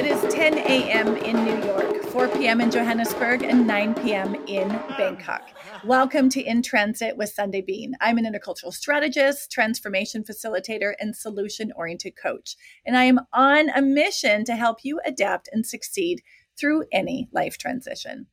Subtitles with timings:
[0.00, 1.14] It is 10 a.m.
[1.18, 2.62] in New York, 4 p.m.
[2.62, 4.34] in Johannesburg, and 9 p.m.
[4.46, 5.50] in Bangkok.
[5.84, 7.92] Welcome to In Transit with Sunday Bean.
[8.00, 12.56] I'm an intercultural strategist, transformation facilitator, and solution oriented coach.
[12.86, 16.22] And I am on a mission to help you adapt and succeed
[16.58, 18.26] through any life transition.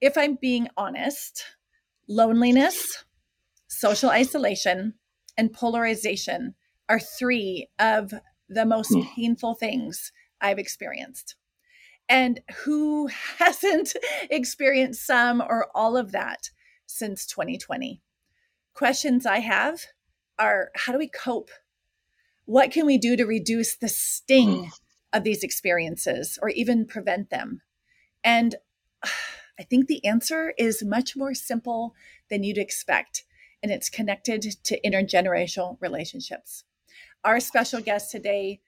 [0.00, 1.42] If I'm being honest,
[2.08, 3.04] loneliness,
[3.66, 4.94] social isolation,
[5.36, 6.54] and polarization
[6.88, 8.14] are three of
[8.48, 9.02] the most hmm.
[9.16, 11.36] painful things I've experienced.
[12.08, 13.06] And who
[13.38, 13.94] hasn't
[14.28, 16.50] experienced some or all of that
[16.86, 18.02] since 2020?
[18.74, 19.86] Questions I have
[20.38, 21.50] are how do we cope?
[22.44, 24.68] What can we do to reduce the sting hmm.
[25.12, 27.62] of these experiences or even prevent them?
[28.24, 28.56] And
[29.58, 31.94] I think the answer is much more simple
[32.30, 33.24] than you'd expect,
[33.62, 36.64] and it's connected to intergenerational relationships.
[37.22, 38.60] Our special guest today,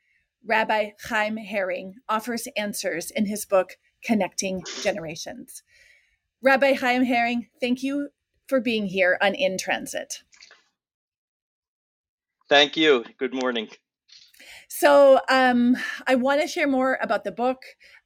[0.46, 5.62] Rabbi Hayim Herring, offers answers in his book, Connecting Generations.
[6.42, 8.10] Rabbi Hayim Herring, thank you
[8.46, 10.22] for being here on In Transit.
[12.48, 13.04] Thank you.
[13.18, 13.68] Good morning.
[14.68, 17.62] So, um, I want to share more about the book,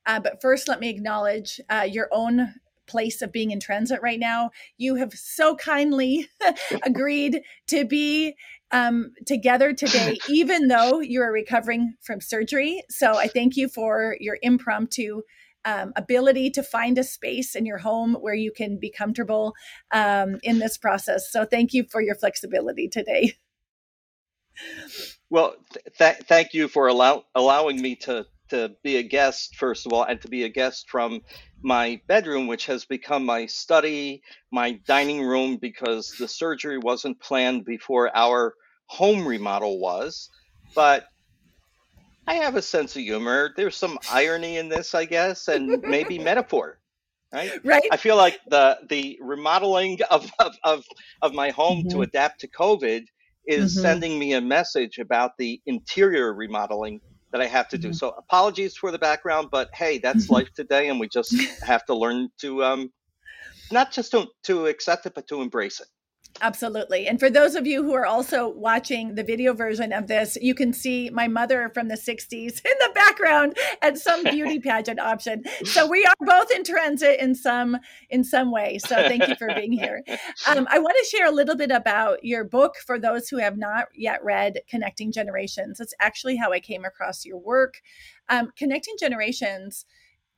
[0.07, 2.55] uh, but first, let me acknowledge uh, your own
[2.87, 4.51] place of being in transit right now.
[4.77, 6.29] You have so kindly
[6.85, 8.35] agreed to be
[8.71, 12.83] um, together today, even though you are recovering from surgery.
[12.91, 15.23] So I thank you for your impromptu
[15.65, 19.55] um, ability to find a space in your home where you can be comfortable
[19.93, 21.31] um, in this process.
[21.31, 23.35] So thank you for your flexibility today.
[25.31, 25.55] Well,
[25.99, 30.03] th- thank you for allow- allowing me to to be a guest first of all,
[30.03, 31.21] and to be a guest from
[31.63, 37.65] my bedroom, which has become my study, my dining room, because the surgery wasn't planned
[37.65, 38.55] before our
[38.87, 40.31] home remodel was.
[40.75, 41.07] But
[42.27, 43.53] I have a sense of humor.
[43.57, 46.79] There's some irony in this, I guess, and maybe metaphor.
[47.33, 47.53] Right?
[47.65, 47.89] Right.
[47.91, 50.85] I feel like the the remodeling of of of,
[51.23, 51.91] of my home mm-hmm.
[51.91, 53.05] to adapt to COVID
[53.47, 53.83] is mm-hmm.
[53.83, 57.01] sending me a message about the interior remodeling
[57.33, 57.89] that I have to do.
[57.89, 57.95] Mm-hmm.
[57.95, 60.35] So apologies for the background, but hey, that's mm-hmm.
[60.35, 62.93] life today, and we just have to learn to um,
[63.71, 65.89] not just to, to accept it, but to embrace it.
[66.41, 67.07] Absolutely.
[67.07, 70.55] And for those of you who are also watching the video version of this, you
[70.55, 72.33] can see my mother from the 60s
[72.65, 75.45] in the background at some beauty pageant option.
[75.65, 77.79] So we are both in transit in some
[78.11, 78.79] in some way.
[78.79, 80.03] So thank you for being here.
[80.47, 83.57] Um, I want to share a little bit about your book for those who have
[83.57, 85.81] not yet read Connecting Generations.
[85.81, 87.81] It's actually how I came across your work.
[88.29, 89.85] Um, Connecting Generations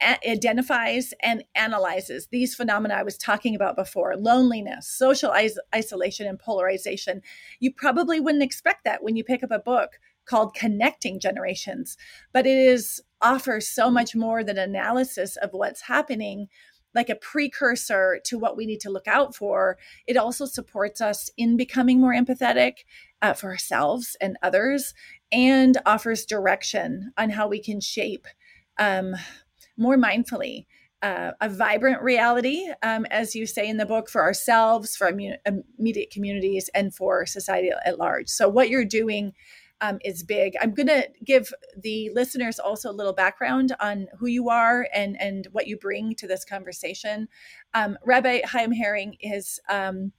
[0.03, 6.39] identifies and analyzes these phenomena I was talking about before loneliness, social is- isolation, and
[6.39, 7.23] polarization.
[7.59, 11.97] You probably wouldn't expect that when you pick up a book called Connecting Generations,
[12.33, 16.49] but it is offers so much more than analysis of what's happening
[16.95, 19.79] like a precursor to what we need to look out for.
[20.07, 22.79] It also supports us in becoming more empathetic
[23.23, 24.95] uh, for ourselves and others
[25.31, 28.27] and offers direction on how we can shape
[28.79, 29.15] um,
[29.81, 30.67] more mindfully.
[31.03, 36.11] Uh, a vibrant reality, um, as you say in the book, for ourselves, for immediate
[36.11, 38.29] communities, and for society at large.
[38.29, 39.33] So, what you're doing
[39.81, 40.55] um, is big.
[40.61, 45.21] I'm going to give the listeners also a little background on who you are and
[45.21, 47.29] and what you bring to this conversation.
[47.75, 49.61] Um, Rabbi Hayim Herring is.
[49.69, 50.13] Um,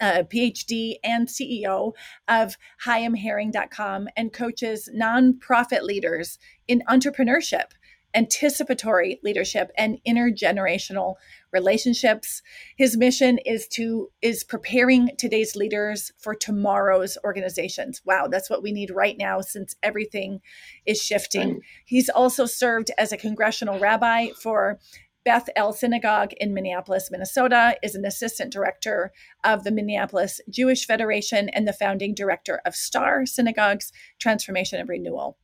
[0.00, 1.92] a PhD and CEO
[2.26, 2.56] of
[2.86, 6.38] hayimherring.com and coaches nonprofit leaders
[6.68, 7.72] in entrepreneurship
[8.14, 11.14] anticipatory leadership and intergenerational
[11.52, 12.42] relationships.
[12.76, 18.00] His mission is to is preparing today's leaders for tomorrow's organizations.
[18.04, 20.40] Wow that's what we need right now since everything
[20.86, 21.60] is shifting.
[21.84, 24.78] He's also served as a congressional rabbi for
[25.24, 29.12] Beth El Synagogue in Minneapolis, Minnesota, is an assistant director
[29.44, 35.36] of the Minneapolis Jewish Federation and the founding director of Star Synagogues Transformation and Renewal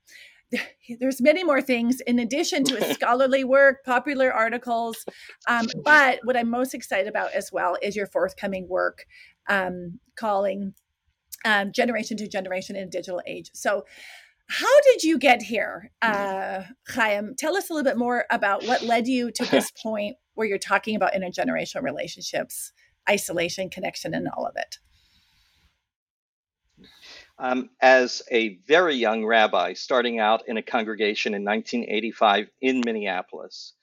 [1.00, 5.04] there's many more things in addition to his scholarly work, popular articles.
[5.48, 9.06] Um, but what I'm most excited about as well is your forthcoming work
[9.48, 10.74] um, calling
[11.44, 13.50] um, Generation to Generation in a Digital Age.
[13.54, 13.84] So,
[14.48, 16.62] how did you get here, uh,
[16.92, 17.36] Hayim?
[17.36, 20.56] Tell us a little bit more about what led you to this point where you're
[20.56, 22.70] talking about intergenerational relationships,
[23.10, 24.78] isolation, connection, and all of it.
[27.38, 33.74] Um, as a very young rabbi, starting out in a congregation in 1985 in Minneapolis.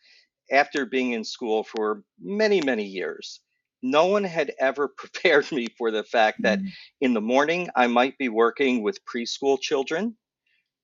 [0.51, 3.39] After being in school for many, many years,
[3.81, 6.67] no one had ever prepared me for the fact that mm.
[7.01, 10.15] in the morning I might be working with preschool children.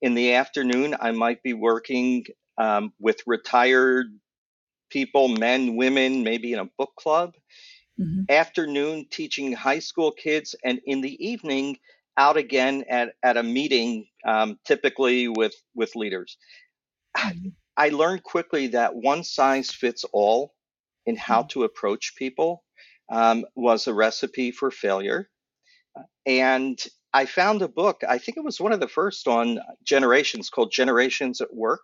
[0.02, 2.26] In the afternoon, I might be working
[2.58, 4.08] um, with retired
[4.90, 7.34] people, men, women, maybe in a book club.
[8.00, 8.24] Mm-hmm.
[8.30, 11.78] Afternoon teaching high school kids, and in the evening
[12.20, 16.38] out again at, at a meeting, um, typically with with leaders.
[17.18, 17.50] Mm-hmm.
[17.78, 20.54] I learned quickly that one size fits all
[21.06, 21.48] in how mm-hmm.
[21.48, 22.64] to approach people
[23.10, 25.30] um, was a recipe for failure.
[26.26, 26.78] And
[27.14, 30.72] I found a book, I think it was one of the first on generations called
[30.72, 31.82] Generations at Work.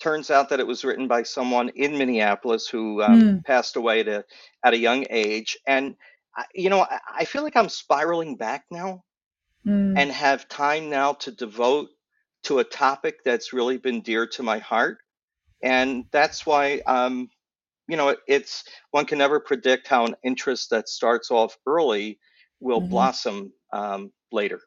[0.00, 3.44] Turns out that it was written by someone in Minneapolis who um, mm.
[3.44, 4.24] passed away to,
[4.64, 5.56] at a young age.
[5.66, 5.94] And,
[6.54, 9.04] you know, I feel like I'm spiraling back now
[9.66, 9.98] mm.
[9.98, 11.88] and have time now to devote
[12.44, 14.98] to a topic that's really been dear to my heart.
[15.62, 17.28] And that's why, um,
[17.88, 22.18] you know, it's one can never predict how an interest that starts off early
[22.60, 22.90] will mm-hmm.
[22.90, 24.60] blossom um, later.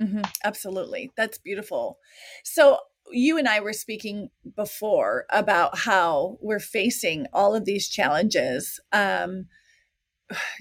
[0.00, 0.22] Mm-hmm.
[0.44, 1.10] Absolutely.
[1.16, 1.98] That's beautiful.
[2.44, 2.78] So,
[3.10, 9.46] you and I were speaking before about how we're facing all of these challenges um,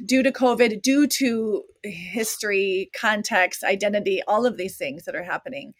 [0.06, 5.73] due to COVID, due to history, context, identity, all of these things that are happening,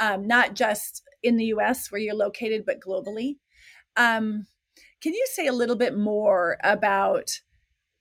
[0.00, 3.36] um, not just in the US where you're located, but globally.
[3.96, 4.46] Um,
[5.00, 7.40] can you say a little bit more about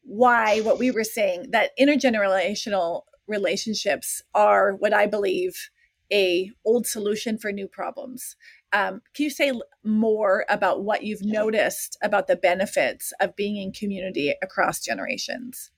[0.03, 5.69] why what we were saying that intergenerational relationships are what I believe
[6.11, 8.35] a old solution for new problems.
[8.73, 9.51] Um, can you say
[9.83, 15.69] more about what you've noticed about the benefits of being in community across generations?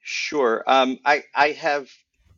[0.00, 0.62] Sure.
[0.66, 1.90] Um, I, I have.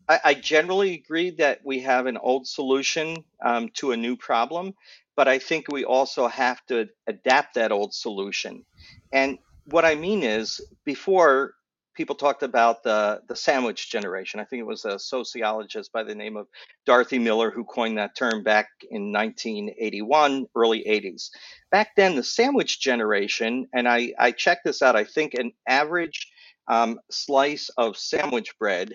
[0.08, 4.74] I, I, generally agree that we have an old solution um, to a new problem,
[5.16, 8.64] but I think we also have to adapt that old solution.
[9.12, 11.54] And what I mean is, before
[11.96, 14.40] people talked about the, the sandwich generation.
[14.40, 16.48] I think it was a sociologist by the name of
[16.86, 21.30] Dorothy Miller who coined that term back in 1981, early 80s.
[21.72, 26.28] Back then, the sandwich generation, and I, I checked this out, I think an average
[26.68, 28.92] um, slice of sandwich bread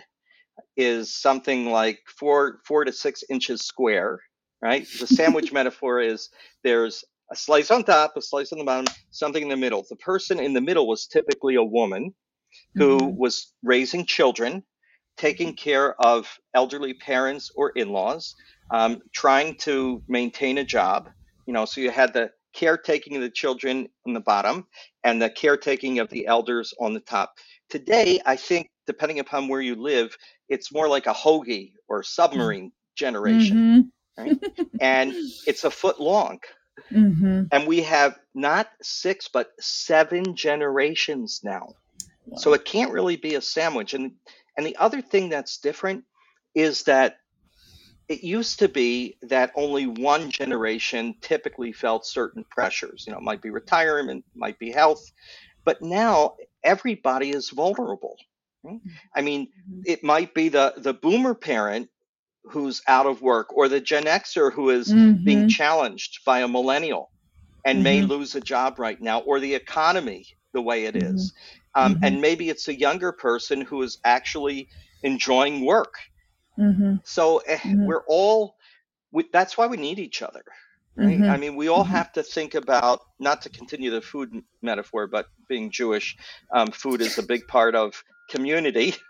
[0.77, 4.19] is something like four, four to six inches square,
[4.62, 4.88] right?
[5.00, 6.30] The sandwich metaphor is
[6.63, 9.86] there's a slice on top, a slice on the bottom, something in the middle.
[9.89, 12.13] The person in the middle was typically a woman
[12.75, 13.18] who mm-hmm.
[13.18, 14.63] was raising children,
[15.18, 18.36] taking care of elderly parents or in laws,
[18.71, 21.09] um, trying to maintain a job.
[21.45, 24.68] You know, so you had the caretaking of the children on the bottom
[25.03, 27.33] and the caretaking of the elders on the top.
[27.69, 30.18] Today, I think, depending upon where you live,
[30.50, 33.92] it's more like a hoagie or submarine generation.
[34.18, 34.21] Mm-hmm.
[34.21, 34.38] Right?
[34.81, 35.13] and
[35.47, 36.39] it's a foot long.
[36.92, 37.44] Mm-hmm.
[37.51, 41.75] And we have not six, but seven generations now.
[42.38, 43.94] So it can't really be a sandwich.
[43.94, 44.13] And
[44.57, 46.03] and the other thing that's different
[46.53, 47.18] is that
[48.07, 53.06] it used to be that only one generation typically felt certain pressures.
[53.07, 55.12] You know, it might be retirement, might be health,
[55.63, 58.18] but now everybody is vulnerable.
[58.65, 58.89] Mm-hmm.
[59.15, 59.81] I mean, mm-hmm.
[59.85, 61.89] it might be the the boomer parent
[62.44, 65.23] who's out of work or the Gen Xer who is mm-hmm.
[65.23, 67.12] being challenged by a millennial
[67.65, 67.83] and mm-hmm.
[67.83, 71.33] may lose a job right now or the economy the way it is.
[71.75, 72.03] Um, mm-hmm.
[72.03, 74.69] And maybe it's a younger person who is actually
[75.03, 75.95] enjoying work.
[76.57, 76.95] Mm-hmm.
[77.03, 77.85] So eh, mm-hmm.
[77.85, 78.56] we're all,
[79.11, 80.44] we, that's why we need each other.
[80.95, 81.18] Right?
[81.18, 81.31] Mm-hmm.
[81.31, 81.94] I mean, we all mm-hmm.
[81.94, 86.18] have to think about, not to continue the food metaphor, but being Jewish,
[86.54, 88.95] um, food is a big part of community.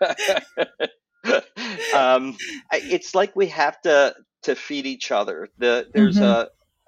[1.94, 2.36] um,
[2.72, 5.48] it's like we have to to feed each other.
[5.58, 6.24] The, there's mm-hmm.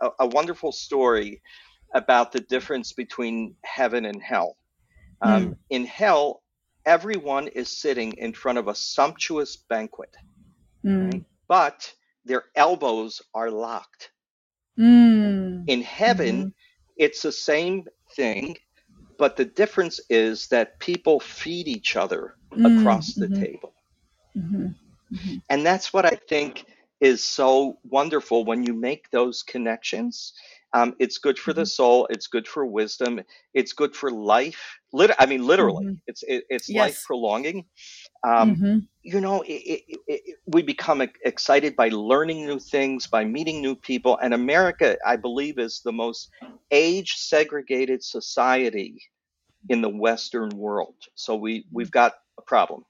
[0.05, 1.41] a, a, a wonderful story
[1.95, 4.57] about the difference between heaven and hell.
[5.25, 5.57] Um, mm.
[5.71, 6.43] In hell,
[6.85, 10.15] everyone is sitting in front of a sumptuous banquet,
[10.85, 11.13] mm.
[11.13, 11.25] right?
[11.49, 11.93] but
[12.25, 14.11] their elbows are locked.
[14.79, 15.65] Mm.
[15.67, 16.49] In heaven, mm-hmm.
[16.97, 18.57] it's the same thing,
[19.19, 23.43] but the difference is that people feed each other mm, across the mm-hmm.
[23.43, 23.75] table.
[24.37, 24.67] Mm-hmm.
[25.15, 25.37] mm-hmm.
[25.49, 26.67] And that's what I think
[27.01, 30.33] is so wonderful when you make those connections
[30.75, 31.67] um, it's good for the mm-hmm.
[31.67, 32.07] soul.
[32.11, 33.21] It's good for wisdom.
[33.55, 34.79] It's good for life.
[34.93, 36.09] Lit- I mean, literally, mm-hmm.
[36.09, 36.81] it's it, it's yes.
[36.81, 37.65] life prolonging.
[38.25, 38.79] Um, mm-hmm.
[39.03, 43.77] You know, it, it, it, we become excited by learning new things, by meeting new
[43.77, 44.19] people.
[44.19, 46.31] And America, I believe, is the most
[46.73, 49.01] age segregated society
[49.69, 50.97] in the Western world.
[51.15, 52.85] So we we've got a problem.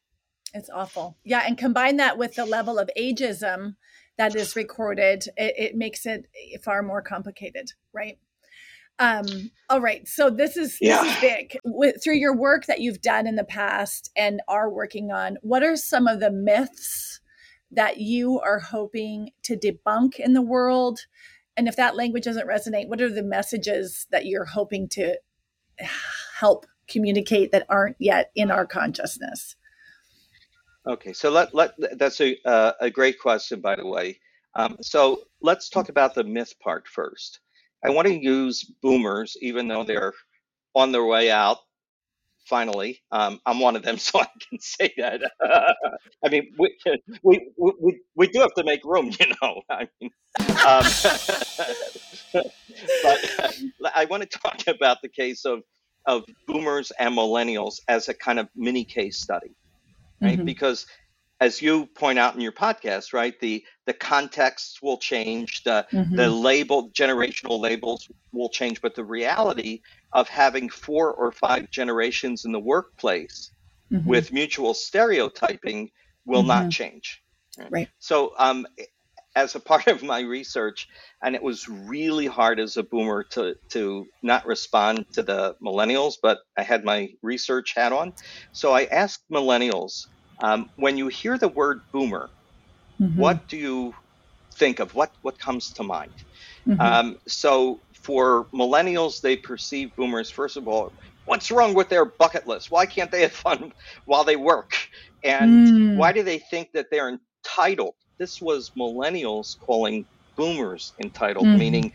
[0.55, 1.19] It's awful.
[1.23, 3.75] Yeah, and combine that with the level of ageism
[4.17, 6.27] that is recorded, it, it makes it
[6.65, 8.19] far more complicated, right?
[8.99, 10.07] Um, all right.
[10.07, 11.03] So this is yeah.
[11.03, 11.59] this is big.
[11.65, 15.63] With, through your work that you've done in the past and are working on, what
[15.63, 17.21] are some of the myths
[17.73, 21.01] that you are hoping to debunk in the world?
[21.57, 25.19] And if that language doesn't resonate, what are the messages that you're hoping to
[26.39, 29.57] help communicate that aren't yet in our consciousness?
[30.87, 34.21] Okay, so let let that's a uh, a great question, by the way.
[34.55, 37.41] Um, so let's talk about the myth part first.
[37.85, 40.13] I want to use boomers, even though they're
[40.75, 41.59] on their way out.
[42.47, 45.23] Finally, um, I'm one of them, so I can say that.
[46.25, 46.77] I mean, we,
[47.23, 49.63] we we we do have to make room, you know.
[49.71, 50.11] I mean,
[50.67, 50.85] um,
[53.03, 55.63] but I want to talk about the case of
[56.05, 59.57] of boomers and millennials as a kind of mini case study
[60.25, 60.37] right?
[60.37, 60.45] Mm-hmm.
[60.45, 60.87] Because
[61.41, 66.17] as you point out in your podcast, right, the the context will change, the mm-hmm.
[66.17, 69.81] the label generational labels will change, but the reality
[70.13, 73.51] of having four or five generations in the workplace
[73.93, 74.09] mm-hmm.
[74.09, 75.91] with mutual stereotyping
[76.25, 76.71] will not mm-hmm.
[76.71, 77.23] change.
[77.59, 77.73] Right.
[77.73, 77.89] right.
[77.99, 78.67] So, um,
[79.37, 80.89] as a part of my research,
[81.23, 86.15] and it was really hard as a boomer to to not respond to the millennials,
[86.23, 88.15] but I had my research hat on.
[88.53, 90.07] So I asked millennials
[90.41, 92.31] um, when you hear the word boomer,
[93.01, 93.19] mm-hmm.
[93.19, 93.95] what do you
[94.53, 94.95] think of?
[94.95, 96.13] What what comes to mind?
[96.67, 96.81] Mm-hmm.
[96.81, 100.93] Um, so for millennials, they perceive boomers first of all.
[101.25, 102.71] What's wrong with their bucket list?
[102.71, 103.73] Why can't they have fun
[104.05, 104.77] while they work?
[105.23, 105.97] And mm.
[105.97, 107.95] why do they think that they're entitled?
[108.19, 110.05] This was millennials calling
[110.37, 111.59] boomers entitled, mm.
[111.59, 111.93] meaning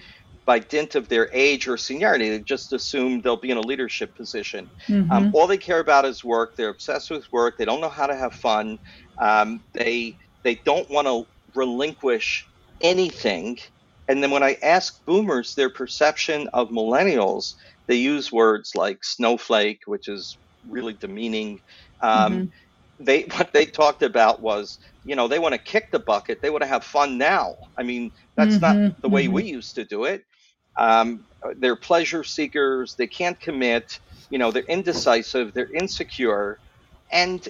[0.50, 4.15] by dint of their age or seniority, they just assume they'll be in a leadership
[4.15, 4.68] position.
[4.88, 5.12] Mm-hmm.
[5.12, 6.56] Um, all they care about is work.
[6.56, 7.60] They're obsessed with work.
[7.60, 8.79] They don't know how to have fun.
[9.20, 12.48] Um, they they don't want to relinquish
[12.82, 13.60] anything.
[14.08, 17.53] And then when I ask boomers their perception of millennials,
[17.86, 20.36] they use words like snowflake, which is
[20.68, 21.62] really demeaning.
[22.01, 22.46] Um, mm-hmm
[23.00, 26.50] they what they talked about was you know they want to kick the bucket they
[26.50, 29.36] want to have fun now i mean that's mm-hmm, not the way mm-hmm.
[29.36, 30.25] we used to do it
[30.79, 31.25] um,
[31.57, 32.95] they're pleasure seekers.
[32.95, 34.00] They can't commit.
[34.29, 35.53] You know, they're indecisive.
[35.53, 36.57] They're insecure.
[37.12, 37.48] And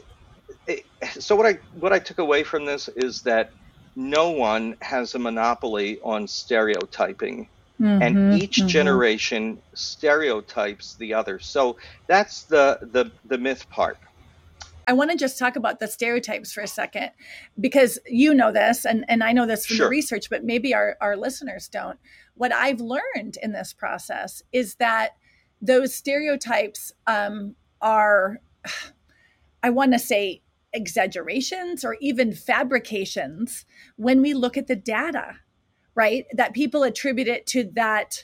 [0.68, 0.86] it,
[1.20, 3.52] so what I what I took away from this is that
[3.96, 7.48] no one has a monopoly on stereotyping.
[7.80, 8.68] Mm-hmm, and each mm-hmm.
[8.68, 11.40] generation stereotypes the other.
[11.40, 13.98] So that's the the the myth part.
[14.90, 17.12] I want to just talk about the stereotypes for a second
[17.60, 19.86] because you know this and, and I know this from sure.
[19.86, 22.00] the research, but maybe our, our listeners don't.
[22.40, 25.18] What I've learned in this process is that
[25.62, 28.40] those stereotypes um, are,
[29.64, 30.42] I want to say,
[30.72, 33.66] exaggerations or even fabrications
[33.98, 35.36] when we look at the data,
[35.96, 36.28] right?
[36.32, 38.24] That people attribute it to that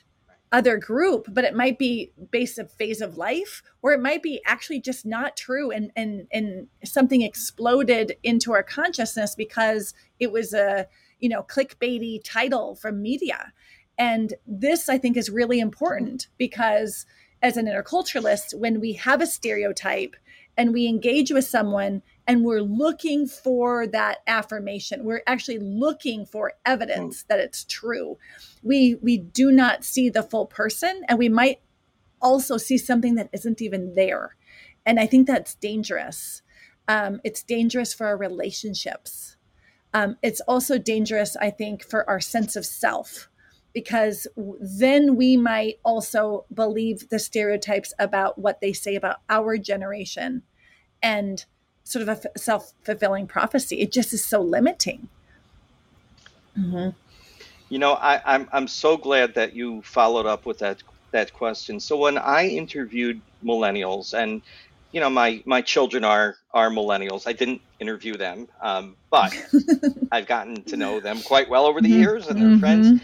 [0.54, 4.40] other group, but it might be based of phase of life, or it might be
[4.46, 10.54] actually just not true and and and something exploded into our consciousness because it was
[10.54, 10.88] a
[11.20, 13.52] you know clickbaity title from media.
[13.98, 17.06] And this I think is really important because
[17.42, 20.16] as an interculturalist, when we have a stereotype
[20.58, 26.54] and we engage with someone and we're looking for that affirmation we're actually looking for
[26.66, 28.18] evidence that it's true
[28.64, 31.60] we we do not see the full person and we might
[32.22, 34.36] also see something that isn't even there.
[34.86, 36.42] And i think that's dangerous.
[36.88, 39.38] Um, it's dangerous for our relationships.
[39.94, 43.30] Um, it's also dangerous i think for our sense of self
[43.76, 44.26] because
[44.62, 50.42] then we might also believe the stereotypes about what they say about our generation
[51.04, 51.44] and
[51.84, 53.82] sort of a self fulfilling prophecy.
[53.82, 55.10] It just is so limiting.
[56.58, 56.92] Mm-hmm.
[57.68, 61.82] You know, I, I'm I'm so glad that you followed up with that that question.
[61.82, 64.42] So when I interviewed millennials, and
[64.94, 67.28] you know, my my children are are millennials.
[67.28, 69.36] I didn't interview them, um, but
[70.14, 72.00] I've gotten to know them quite well over the mm-hmm.
[72.00, 72.60] years, and their mm-hmm.
[72.60, 73.02] friends.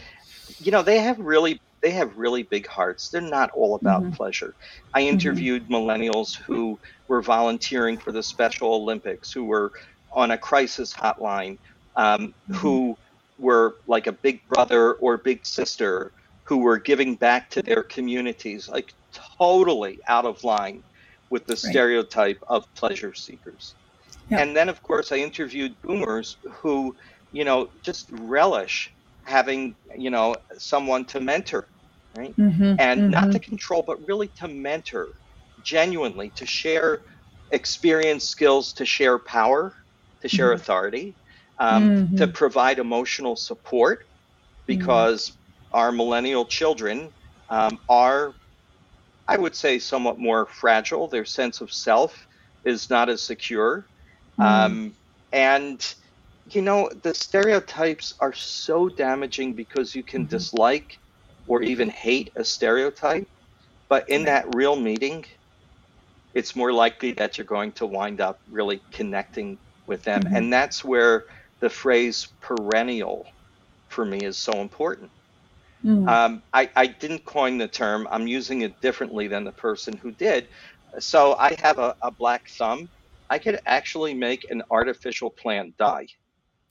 [0.61, 3.09] You know, they have really they have really big hearts.
[3.09, 4.13] They're not all about mm-hmm.
[4.13, 4.53] pleasure.
[4.93, 5.13] I mm-hmm.
[5.13, 5.73] interviewed mm-hmm.
[5.73, 9.71] millennials who were volunteering for the Special Olympics, who were
[10.11, 11.57] on a crisis hotline,
[11.95, 12.53] um, mm-hmm.
[12.53, 12.97] who
[13.39, 16.11] were like a big brother or big sister,
[16.43, 20.83] who were giving back to their communities, like totally out of line
[21.31, 21.71] with the right.
[21.71, 23.73] stereotype of pleasure seekers.
[24.29, 26.95] And then, of course, I interviewed boomers who,
[27.33, 28.89] you know, just relish
[29.31, 31.65] having you know someone to mentor
[32.17, 33.09] right mm-hmm, and mm-hmm.
[33.09, 35.09] not to control but really to mentor
[35.63, 37.01] genuinely to share
[37.51, 39.73] experience skills to share power
[40.21, 40.61] to share mm-hmm.
[40.61, 41.15] authority
[41.59, 42.15] um, mm-hmm.
[42.17, 44.05] to provide emotional support
[44.65, 45.75] because mm-hmm.
[45.75, 47.09] our millennial children
[47.49, 48.33] um, are
[49.27, 52.27] i would say somewhat more fragile their sense of self
[52.65, 53.85] is not as secure
[54.37, 54.41] mm-hmm.
[54.41, 54.95] um,
[55.31, 55.95] and
[56.55, 60.29] you know, the stereotypes are so damaging because you can Mm-hmm.
[60.29, 60.99] dislike
[61.47, 63.27] or even hate a stereotype,
[63.89, 65.25] but in that real meeting,
[66.33, 70.21] it's more likely that you're going to wind up really connecting with them.
[70.21, 70.35] Mm-hmm.
[70.35, 71.25] And that's where
[71.59, 73.25] the phrase perennial
[73.89, 75.11] for me is so important.
[75.83, 76.07] Mm.
[76.07, 80.11] Um, I, I didn't coin the term, I'm using it differently than the person who
[80.11, 80.47] did.
[80.99, 82.89] So I have a, a black thumb.
[83.29, 86.07] I could actually make an artificial plant die.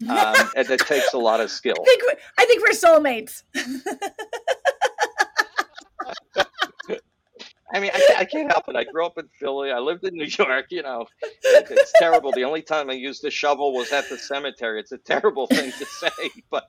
[0.09, 1.76] Um, and it takes a lot of skill.
[1.80, 3.42] I think we- I think we're soulmates.
[7.73, 8.75] I mean, I, can't- I can't help it.
[8.75, 9.71] I grew up in Philly.
[9.71, 10.66] I lived in New York.
[10.71, 12.33] You know, It- it's terrible.
[12.33, 14.80] The only time I used a shovel was at the cemetery.
[14.80, 16.11] It's a terrible thing to say,
[16.50, 16.69] but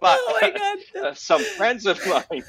[0.00, 0.78] but oh my god.
[1.04, 2.42] uh, some friends of mine,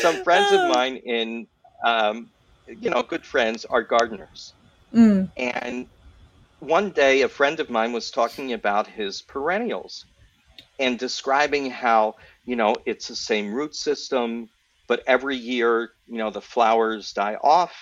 [0.00, 0.68] some friends of Oh.
[0.72, 1.46] mine in,
[1.84, 2.30] um,
[2.66, 4.54] you know, good friends are gardeners.
[4.94, 5.30] Mm.
[5.36, 5.86] And
[6.58, 10.04] one day, a friend of mine was talking about his perennials
[10.78, 14.48] and describing how, you know, it's the same root system,
[14.86, 17.74] but every year, you know, the flowers die off.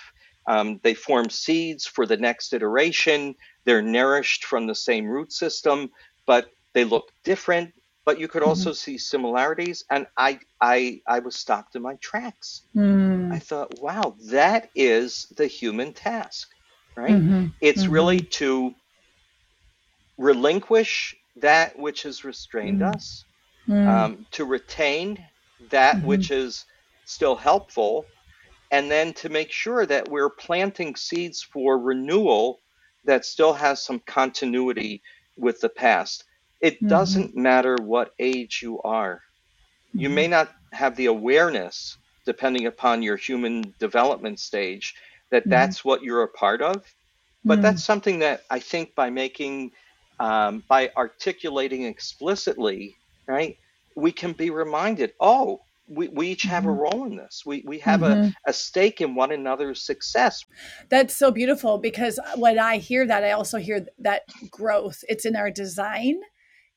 [0.47, 3.35] Um, they form seeds for the next iteration.
[3.65, 5.91] They're nourished from the same root system,
[6.25, 7.73] but they look different.
[8.05, 9.85] But you could also see similarities.
[9.91, 12.61] And I, I, I was stopped in my tracks.
[12.75, 13.31] Mm.
[13.31, 16.49] I thought, wow, that is the human task,
[16.99, 17.15] right?
[17.15, 17.53] Mhm.
[17.61, 17.91] It's Mhm.
[17.91, 18.75] really to
[20.17, 22.93] relinquish that which has restrained Mm.
[22.93, 23.25] us,
[23.69, 23.87] Mm.
[23.89, 25.17] um, to retain
[25.71, 26.05] that Mhm.
[26.05, 26.65] which is
[27.05, 28.05] still helpful,
[28.71, 32.61] and then to make sure that we're planting seeds for renewal
[33.05, 35.01] that still has some continuity
[35.37, 36.25] with the past.
[36.61, 36.89] It Mhm.
[36.89, 39.21] doesn't matter what age you are.
[39.95, 40.15] You Mhm.
[40.15, 44.93] may not have the awareness, depending upon your human development stage,
[45.31, 45.51] that Mhm.
[45.51, 46.85] that's what you're a part of.
[47.45, 47.61] But Mm.
[47.63, 49.71] that's something that I think by making,
[50.19, 53.57] um, by articulating explicitly, right,
[53.95, 56.77] we can be reminded, oh, we, we each have a Mhm.
[56.77, 57.43] role in this.
[57.45, 58.33] We, we have Mhm.
[58.33, 60.43] a, a stake in one another's success.
[60.89, 65.03] That's so beautiful because when I hear that, I also hear that growth.
[65.07, 66.19] It's in our design.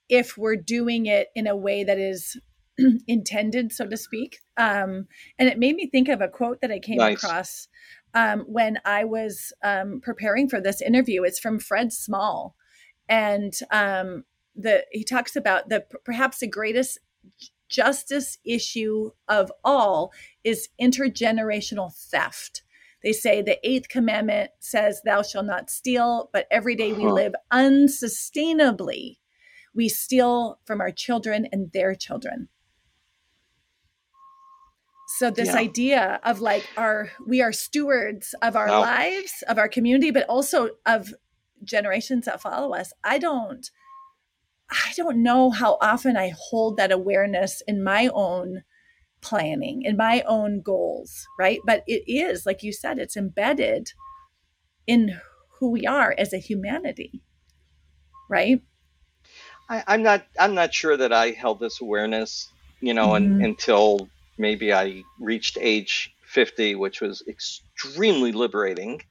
[0.08, 2.40] If we're doing it in a way that is
[3.06, 4.38] intended, so to speak.
[4.56, 5.06] Um,
[5.38, 7.22] and it made me think of a quote that I came Nice.
[7.22, 7.68] across
[8.14, 11.22] um, when I was um, preparing for this interview.
[11.22, 12.54] It's from Fred Small.
[13.08, 16.98] And um, the he talks about the perhaps the greatest
[17.68, 20.12] justice issue of all
[20.44, 22.62] is intergenerational theft.
[23.02, 27.34] They say the eighth commandment says, Thou shalt not steal, but every day we live
[27.52, 29.18] unsustainably.
[29.74, 32.48] We steal from our children and their children.
[35.18, 35.60] So, this Yeah.
[35.60, 40.70] idea of like our, we are stewards of our lives, of our community, but also
[40.86, 41.12] of
[41.64, 42.92] generations that follow us.
[43.04, 43.70] I don't,
[44.70, 48.62] I don't know how often I hold that awareness in my own
[49.20, 51.60] planning, in my own goals, right?
[51.66, 53.92] But it is, like you said, it's embedded
[54.86, 55.20] in
[55.58, 57.22] who we are as a humanity,
[58.28, 58.62] right?
[59.68, 63.44] I, I'm not I'm not sure that I held this awareness, you know, un, Mhm.
[63.44, 69.02] until maybe I reached age 50, which was extremely liberating.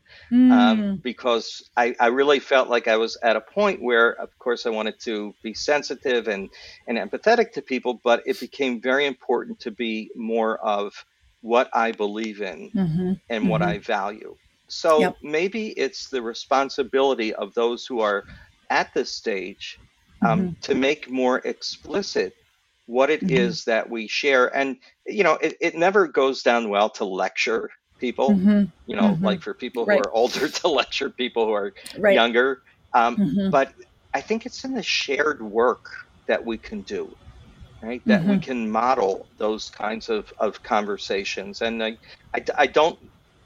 [0.49, 4.29] um, Mm, because I, I really felt like I was at a point where, of
[4.39, 6.49] course, I wanted to be sensitive and,
[6.87, 10.93] and empathetic to people, but it became very important to be more of
[11.41, 13.69] what I believe in mhm, and what Mhm.
[13.69, 14.37] I value.
[14.69, 15.17] So Yep.
[15.21, 18.25] maybe it's the responsibility of those who are
[18.69, 19.79] at this stage
[20.25, 20.61] um, Mm-hmm.
[20.61, 22.33] to make more explicit
[22.91, 23.29] what it Mhm.
[23.29, 24.55] is that we share.
[24.55, 24.77] And,
[25.07, 29.23] you know, it, it never goes down well to lecture people mhm, you know, Mhm.
[29.23, 30.01] like for people who Right.
[30.01, 32.15] are older to lecture people who are right.
[32.15, 32.61] younger.
[32.93, 33.73] Um, Mhm, But
[34.13, 35.85] I think it's in the shared work
[36.27, 37.15] that we can do,
[37.81, 38.01] right?
[38.07, 38.39] That we Mhm.
[38.39, 41.61] can model those kinds of, of conversations.
[41.61, 41.97] And I,
[42.33, 42.99] I, I don't,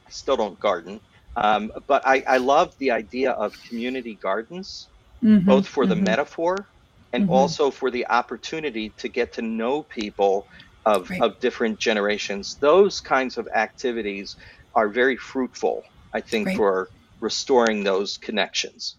[0.08, 1.02] I still don't garden,
[1.36, 4.90] um, but I, I love the idea of community gardens,
[5.22, 6.68] mhm, both for the metaphor
[7.16, 7.32] and Mhm.
[7.34, 10.46] also for the opportunity to get to know people
[10.86, 11.22] of, Right.
[11.22, 12.56] of different generations.
[12.56, 14.36] Those kinds of activities
[14.76, 16.58] are very fruitful, I think, Right.
[16.58, 16.90] for
[17.22, 18.96] restoring those connections.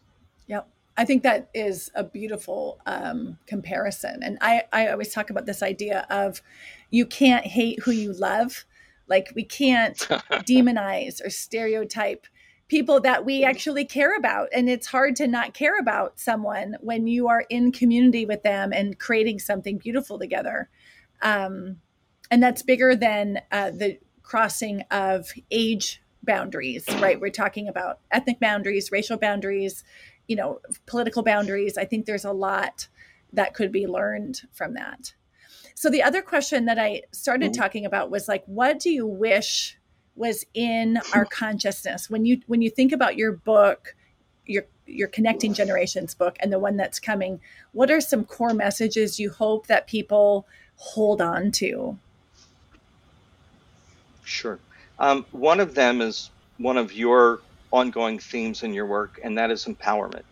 [0.46, 0.66] Yep.
[0.96, 4.22] I think that is a beautiful um, comparison.
[4.22, 6.40] And I, I always talk about this idea of
[6.90, 8.64] you can't hate who you love.
[9.06, 9.98] Like we can't
[10.48, 12.26] demonize or stereotype
[12.68, 14.48] people that we actually care about.
[14.52, 18.72] And it's hard to not care about someone when you are in community with them
[18.72, 20.68] and creating something beautiful together.
[21.22, 21.76] Um,
[22.30, 27.20] and that's bigger than uh, the crossing of age boundaries, right?
[27.20, 29.84] We're talking about ethnic boundaries, racial boundaries,
[30.26, 31.78] you know, political boundaries.
[31.78, 32.88] I think there's a lot
[33.32, 35.14] that could be learned from that.
[35.76, 37.62] So the other question that I started mm-hmm.
[37.62, 39.78] talking about was like, what do you wish
[40.16, 43.94] was in our consciousness when you when you think about your book,
[44.46, 47.40] your your connecting generations book and the one that's coming?
[47.72, 51.98] What are some core messages you hope that people hold on to?
[54.24, 54.58] Sure.
[54.98, 59.50] Um, one of them is one of your ongoing themes in your work, and that
[59.50, 60.22] is empowerment.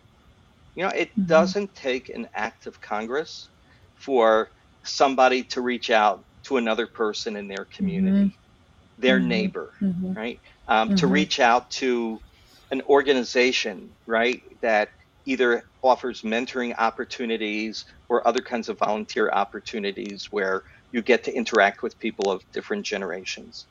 [0.75, 1.25] You know, it mm-hmm.
[1.25, 3.47] doesn't take an act of Congress
[3.95, 4.49] for
[4.83, 8.44] somebody to reach out to another person in their community, mm-hmm.
[8.97, 9.27] Their mm-hmm.
[9.27, 10.13] neighbor, mm-hmm.
[10.13, 10.39] right?
[10.67, 11.13] Um, to mm-hmm.
[11.13, 12.19] reach out to
[12.71, 14.89] an organization, right, that
[15.25, 21.81] either offers mentoring opportunities or other kinds of volunteer opportunities where you get to interact
[21.81, 23.65] with people of different generations.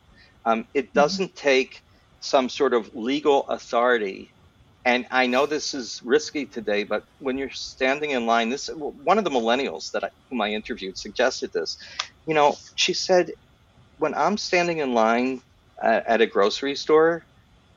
[0.44, 0.98] Um, it mm-hmm.
[0.98, 1.82] doesn't take
[2.20, 4.30] some sort of legal authority.
[4.84, 9.18] And I know this is risky today, but when you're standing in line, this one
[9.18, 11.78] of the millennials that I, whom I interviewed suggested this.
[12.26, 13.32] You know, she said,
[13.98, 15.42] when I'm standing in line
[15.82, 17.24] at, at a grocery store,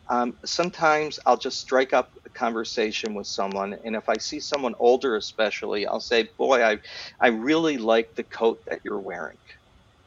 [0.10, 4.74] um, sometimes I'll just strike up a conversation with someone, and if I see someone
[4.80, 6.80] older, especially, I'll say, "Boy, I,
[7.20, 9.38] I really like the coat that you're wearing."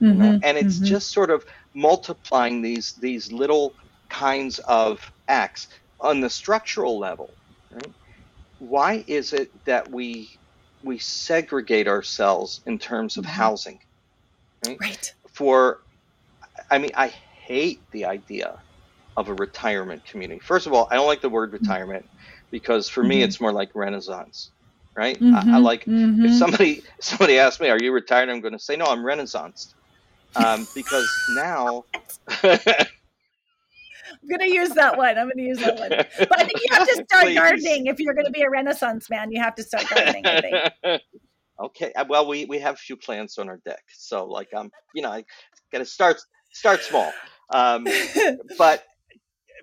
[0.01, 0.41] Mm-hmm, you know?
[0.43, 0.87] And it's mm-hmm.
[0.87, 1.45] just sort of
[1.75, 3.75] multiplying these these little
[4.09, 5.69] kinds of acts
[6.01, 7.31] on the structural level.
[7.71, 7.93] Right?
[8.59, 10.31] Why is it that we
[10.83, 13.35] we segregate ourselves in terms of mm-hmm.
[13.35, 13.81] housing?
[14.67, 14.79] Right?
[14.81, 15.15] right.
[15.33, 15.81] For,
[16.71, 18.59] I mean, I hate the idea
[19.17, 20.41] of a retirement community.
[20.41, 22.09] First of all, I don't like the word retirement
[22.51, 23.09] because for mm-hmm.
[23.09, 24.53] me it's more like renaissance,
[24.95, 25.17] right?
[25.17, 25.35] Mm-hmm.
[25.35, 25.65] I, I, mm-hmm.
[25.65, 26.25] like mm-hmm.
[26.27, 29.75] if somebody somebody asks me, "Are you retired?" I'm going to say, "No, I'm renaissance,"
[30.37, 31.85] um, because now.
[34.23, 35.17] I'm gonna use that one.
[35.17, 35.89] I'm gonna use that one.
[35.89, 39.33] But I think you have to start gardening if you're gonna be a Renaissance man.
[39.33, 40.27] You have to start gardening.
[40.27, 41.03] I think.
[41.59, 41.93] okay.
[41.95, 44.71] Uh, well, we we have a few plants on our deck, so like I'm, um,
[44.95, 45.25] you know, I
[45.73, 46.21] gotta start
[46.53, 47.13] start small.
[47.51, 47.87] Um,
[48.59, 48.85] but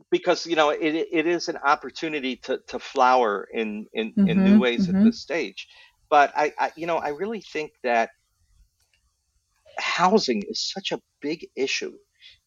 [0.10, 4.44] because you know it, it is an opportunity to, to flower in in, mm-hmm, in
[4.44, 4.98] new mm-hmm, ways mm-hmm.
[4.98, 5.68] at this stage
[6.10, 8.10] but I, I you know i really think that
[9.78, 11.94] housing is such a big issue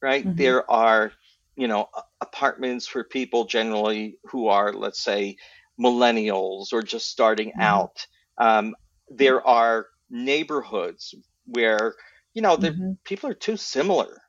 [0.03, 0.37] right mm-hmm.
[0.37, 1.13] there are
[1.57, 1.89] you know
[2.21, 5.37] apartments for people generally who are let's say
[5.81, 7.63] millennials or just starting mm-hmm.
[7.63, 8.07] out
[8.39, 8.75] um,
[9.09, 11.15] there are neighborhoods
[11.47, 11.95] where
[12.33, 12.93] you know the mm-hmm.
[13.05, 14.21] people are too similar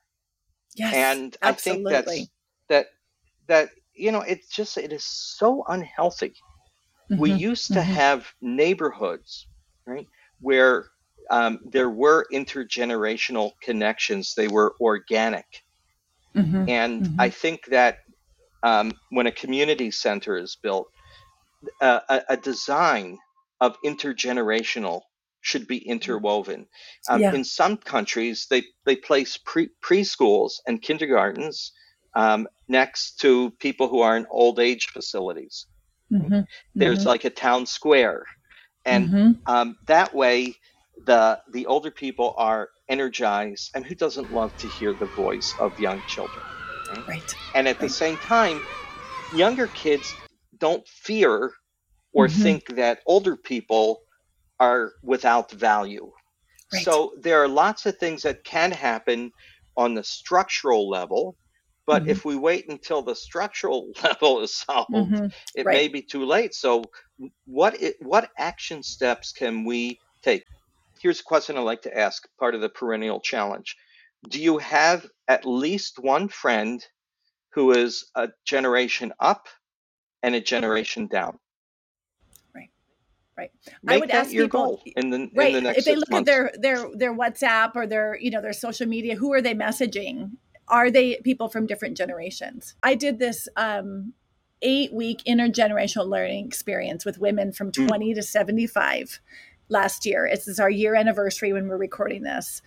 [0.75, 1.95] yes, and absolutely.
[1.95, 2.29] i think
[2.67, 2.87] that's that
[3.47, 6.33] that you know it's just it is so unhealthy
[7.09, 7.21] mm-hmm.
[7.21, 7.91] we used to mm-hmm.
[7.93, 9.47] have neighborhoods
[9.85, 10.07] right
[10.39, 10.85] where
[11.29, 15.63] um, there were intergenerational connections they were organic
[16.35, 16.67] mm-hmm.
[16.67, 17.21] and mm-hmm.
[17.21, 17.99] i think that
[18.63, 20.87] um, when a community center is built
[21.81, 23.17] uh, a, a, design
[23.59, 25.01] of intergenerational
[25.41, 26.67] should be interwoven.
[27.09, 27.33] Um, yeah.
[27.33, 31.73] In some countries, they, they place pre, preschools and kindergartens
[32.15, 35.65] um, next to people who are in old age facilities.
[36.11, 36.41] Mm-hmm.
[36.75, 37.07] There's mm-hmm.
[37.07, 38.25] like a town square,
[38.85, 39.31] and mm-hmm.
[39.45, 40.55] um, that way
[41.05, 43.71] the the older people are energized.
[43.73, 46.43] And who doesn't love to hear the voice of young children?
[46.89, 47.07] Right.
[47.07, 47.35] right.
[47.55, 47.79] And at right.
[47.79, 48.61] the same time,
[49.33, 50.13] younger kids
[50.57, 51.53] don't fear
[52.13, 52.41] or mm-hmm.
[52.41, 54.01] think that older people
[54.61, 56.09] are without value.
[56.71, 56.85] Right.
[56.85, 59.33] So there are lots of things that can happen
[59.75, 61.35] on the structural level
[61.91, 62.11] but mm-hmm.
[62.11, 65.25] if we wait until the structural level is solved, mm-hmm.
[65.55, 65.73] it right.
[65.73, 66.53] may be too late.
[66.53, 66.83] So,
[67.45, 70.45] what it, what action steps can we take?
[71.01, 73.75] Here's a question I like to ask, part of the perennial challenge.
[74.29, 76.85] Do you have at least one friend
[77.53, 79.47] who is a generation up
[80.21, 81.39] and a generation down?
[83.37, 83.51] Right.
[83.81, 85.55] Make I would ask your people, goal in the, right.
[85.55, 86.29] In the if they look months.
[86.29, 89.55] at their their their WhatsApp or their you know their social media, who are they
[89.55, 90.31] messaging?
[90.71, 92.75] are they people from different generations?
[92.81, 94.13] I did this um,
[94.61, 97.87] eight week intergenerational learning experience with women from hmm.
[97.87, 98.15] 20 mm.
[98.15, 99.19] to 75
[99.69, 100.27] last year.
[100.31, 102.61] This is our year anniversary when we're recording this.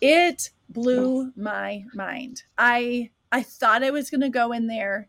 [0.00, 2.44] It blew my mind.
[2.56, 5.08] I I thought I was going to go in there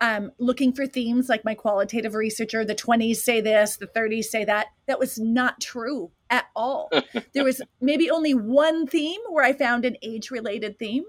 [0.00, 4.44] um, looking for themes like my qualitative researcher, the 20s say this, the 30s say
[4.44, 4.68] that.
[4.86, 6.90] That was not true at all.
[7.32, 11.04] there was maybe only one theme where I found an age related theme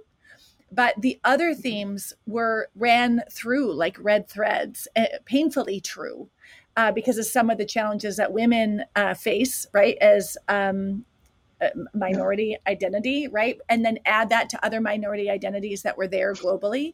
[0.72, 6.30] but the other themes were ran through like red threads uh, painfully true
[6.78, 11.06] uh, because of some of the challenges that women uh, face right as um,
[11.94, 16.94] minority identity right and then add that to other minority identities that were there globally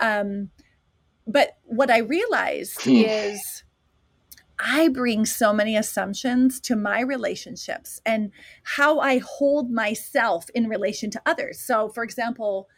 [0.00, 0.50] Um,
[1.26, 2.90] but what I realized Hmm.
[3.04, 3.64] is
[4.58, 8.30] I bring so many assumptions to my relationships and
[8.62, 11.58] how I hold myself in relation to others.
[11.58, 12.68] So, for example,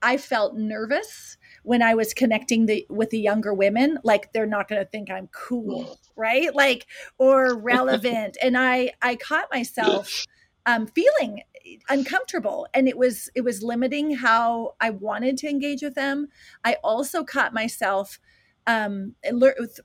[0.00, 4.68] I felt nervous when I was connecting the with the younger women, like they're not
[4.68, 6.54] going to think I'm cool, right?
[6.54, 6.86] Like
[7.18, 8.36] or relevant.
[8.42, 10.24] and I I caught myself
[10.66, 11.42] um, feeling
[11.88, 16.28] uncomfortable, and it was it was limiting how I wanted to engage with them.
[16.64, 18.20] I also caught myself
[18.66, 19.14] um,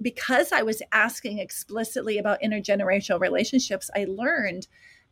[0.02, 3.90] because I was asking explicitly about intergenerational relationships.
[3.96, 4.68] I learned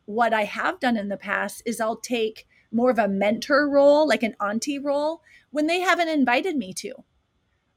[0.06, 4.08] what I have done in the past is I'll take more of a mentor role,
[4.08, 6.94] like an auntie role, when they haven't invited me to.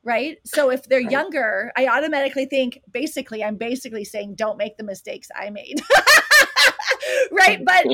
[0.04, 0.38] Right.
[0.44, 1.10] So if they're Right.
[1.10, 5.80] younger, I automatically think basically, I'm basically saying, don't make the mistakes I made.
[7.30, 7.64] right.
[7.64, 7.86] But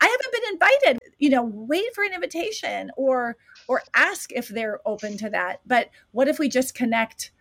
[0.00, 0.98] I haven't been invited.
[1.18, 3.36] You know, wait for an invitation or
[3.68, 5.60] or ask if they're open to that.
[5.66, 7.32] But what if we just connect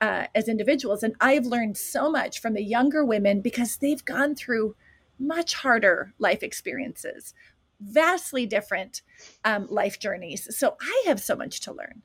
[0.00, 1.02] uh, as individuals?
[1.02, 4.76] And I've learned so much from the younger women because they've gone through
[5.18, 7.34] much harder life experiences,
[7.80, 9.02] vastly different
[9.44, 10.56] um, life journeys.
[10.56, 12.02] So I have so much to learn.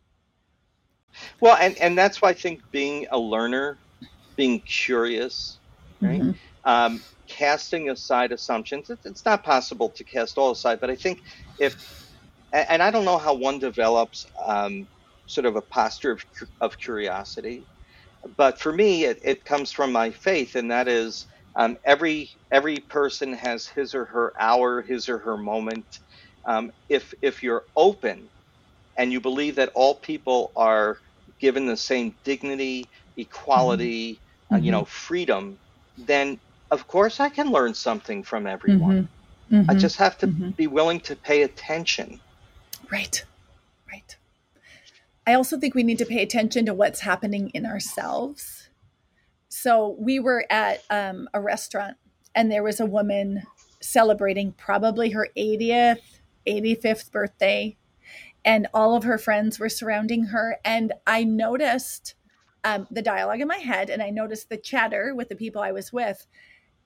[1.42, 3.82] Well, and and that's why I think being a learner,
[4.38, 5.60] being curious,
[6.02, 6.24] right?
[6.24, 6.40] Mhm.
[6.66, 8.90] Um, casting aside assumptions.
[8.90, 11.20] It's, it's not possible to cast all aside, but I think
[11.58, 11.76] if,
[12.54, 14.88] a- and I don't know how one develops um,
[15.28, 16.24] sort of a posture of,
[16.62, 17.68] of curiosity,
[18.38, 22.80] but for me, it, it comes from my faith, and that is um, every every
[22.80, 25.88] person has his or her hour, his or her moment.
[26.48, 28.32] Um, if if you're open
[29.02, 30.96] and you believe that all people are
[31.40, 32.86] given the same dignity,
[33.18, 34.20] equality,
[34.54, 34.72] uh, you Mhm.
[34.72, 35.58] know, freedom,
[35.98, 39.10] then of course I can learn something from everyone.
[39.52, 39.70] Mhm.
[39.70, 39.80] I Mhm.
[39.80, 40.56] just have to Mhm.
[40.56, 42.22] be willing to pay attention.
[42.92, 43.26] Right.
[43.92, 44.16] Right.
[45.26, 48.70] I also think we need to pay attention to what's happening in ourselves.
[49.50, 51.98] So we were at um, a restaurant
[52.36, 53.48] and there was a woman
[53.82, 57.78] celebrating probably her 80th, 85th birthday.
[58.44, 60.58] And all of her friends were surrounding her.
[60.66, 62.16] And I noticed
[62.64, 65.72] um, the dialogue in my head and I noticed the chatter with the people I
[65.72, 66.28] was with.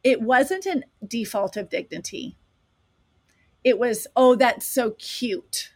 [0.03, 2.37] It wasn't a default of dignity.
[3.63, 5.71] It was, oh, that's so cute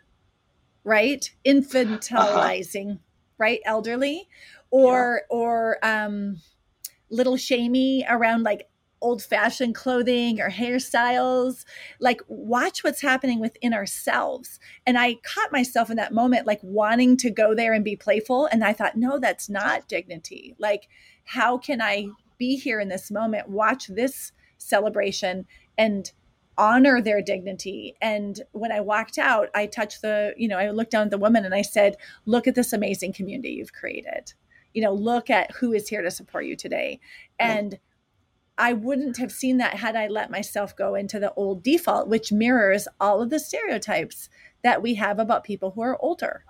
[0.83, 2.99] right infantilizing
[3.37, 4.27] right elderly
[4.71, 6.37] or or um
[7.09, 8.67] little shamey around like
[9.01, 11.65] old fashioned clothing or hairstyles.
[11.99, 14.59] Like watch what's happening within ourselves.
[14.85, 18.47] And i caught myself in that moment like wanting to go there and be playful.
[18.47, 20.55] And i thought no that's not dignity.
[20.59, 20.87] Like
[21.25, 22.07] how can i
[22.37, 25.45] be here in this moment watch this celebration
[25.77, 26.11] and
[26.57, 27.95] honor their dignity?
[28.01, 31.17] And when i walked out i touched the you know i looked down at the
[31.17, 34.33] woman and i said look at this amazing community you've created.
[34.73, 36.99] You know look at who is here to support you today.
[37.39, 37.79] And
[38.59, 42.31] i wouldn't have seen that had i let myself go into the old default which
[42.31, 44.29] mirrors all of the stereotypes
[44.63, 46.43] that we have about people who are older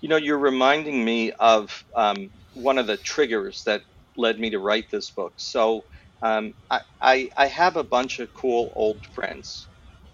[0.00, 3.82] You know, you're reminding me of um, one of the triggers that
[4.16, 5.32] led me to write this book.
[5.36, 5.84] So
[6.22, 9.66] um, I, I, I have a bunch of cool old friends.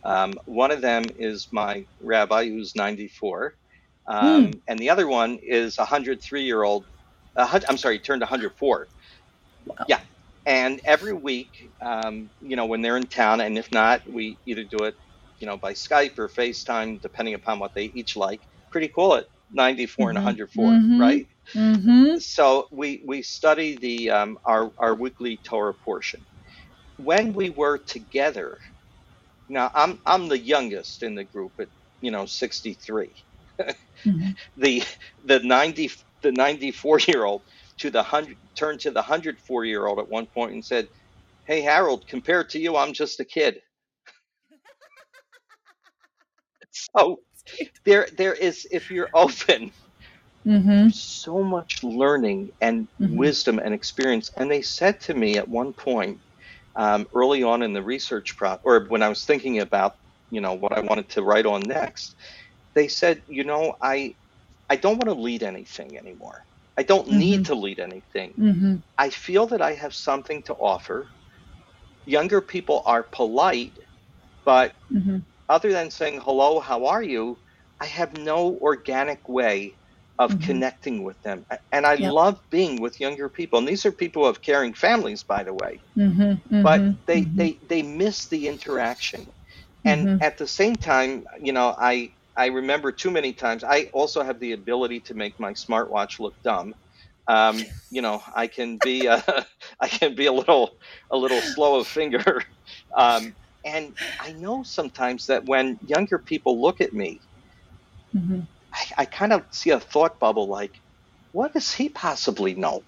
[0.05, 3.55] Um, one of them is my rabbi, who's 94,
[4.07, 6.85] um, and the other one is a 103 year old.
[7.37, 8.89] Uh, I'm sorry, he turned 104.
[9.67, 9.87] Wow.
[9.89, 10.01] Yeah.
[10.47, 14.65] And every week, um, you know, when they're in town, and if not, we either
[14.65, 14.95] do it,
[15.41, 18.43] you know, by Skype or FaceTime, depending upon what they each like.
[18.73, 20.19] Pretty cool at 94 and Mhm.
[20.19, 20.99] 104, Mhm.
[20.99, 21.27] right?
[21.57, 22.17] mm-hmm.
[22.19, 26.27] So we we study the um, our our weekly Torah portion.
[26.97, 28.59] When we were together,
[29.49, 31.69] now I'm I'm the youngest in the group at
[32.01, 33.15] you know 63.
[34.07, 34.33] Mm-hmm.
[34.57, 34.83] The
[35.25, 35.91] the 90
[36.23, 37.43] the 94 year old
[37.79, 40.89] to the hundred turned to the 104 year old at one point and said,
[41.47, 43.61] "Hey Harold, compared to you, I'm just a kid."
[46.97, 47.21] So
[47.85, 49.73] there there is if you're open
[50.47, 50.89] Mm-hmm.
[50.89, 53.17] so much learning and Mhm.
[53.17, 54.31] wisdom and experience.
[54.37, 56.21] And they said to me at one point,
[56.77, 59.95] um, early on in the research prop, or when I was thinking about,
[60.31, 62.17] you know, what I wanted to write on next,
[62.75, 64.17] they said, you know, I,
[64.71, 66.43] I don't want to lead anything anymore.
[66.79, 68.39] I don't need to lead anything.
[68.39, 68.77] Mm-hmm.
[68.99, 71.11] I feel that I have something to offer.
[72.05, 73.79] Younger people are polite,
[74.45, 75.19] but Mm-hmm.
[75.49, 77.39] other than saying hello, how are you,
[77.81, 79.79] I have no organic way
[80.19, 80.41] of Mhm.
[80.41, 81.47] connecting with them.
[81.73, 82.15] And I Yep.
[82.15, 83.59] love being with younger people.
[83.59, 85.83] And these are people of caring families, by the way.
[85.99, 86.35] Mm-hmm.
[86.63, 89.27] But they, they, they miss the interaction.
[89.87, 93.65] And at the same time, you know, I I remember too many times.
[93.65, 96.75] I also have the ability to make my smartwatch look dumb.
[97.27, 99.21] Um, you know, I can be uh,
[99.81, 100.75] I can be a little
[101.11, 102.43] a little slow of finger,
[102.95, 107.21] um, and I know sometimes that when younger people look at me,
[108.15, 108.41] mm-hmm.
[108.73, 110.79] I, I kind of see a thought bubble like,
[111.33, 112.83] what does he possibly know?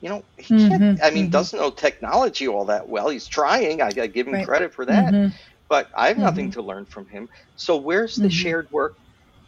[0.00, 0.82] You know, he can't.
[0.82, 1.30] Mm-hmm, I mean, mm-hmm.
[1.30, 3.10] doesn't know technology all that well.
[3.10, 3.82] He's trying.
[3.82, 4.46] I, I give him right.
[4.46, 5.12] credit for that.
[5.12, 5.36] Mm-hmm.
[5.70, 6.60] But I have nothing mm-hmm.
[6.60, 7.30] to learn from him.
[7.56, 8.30] So where's the mm-hmm.
[8.30, 8.96] shared work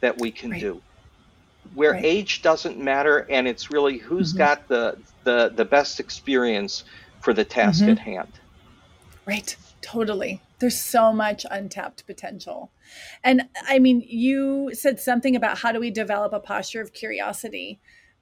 [0.01, 0.61] that we can right.
[0.61, 0.81] do?
[1.75, 2.05] Where right.
[2.05, 4.39] age doesn't matter, and it's really who's mm-hmm.
[4.39, 6.85] got the, the the best experience
[7.21, 8.33] for the task at hand.
[9.27, 9.57] Right.
[9.81, 10.41] Totally.
[10.61, 12.71] There's so much untapped potential.
[13.25, 17.81] And I mean, you said something about how do we develop a posture of curiosity.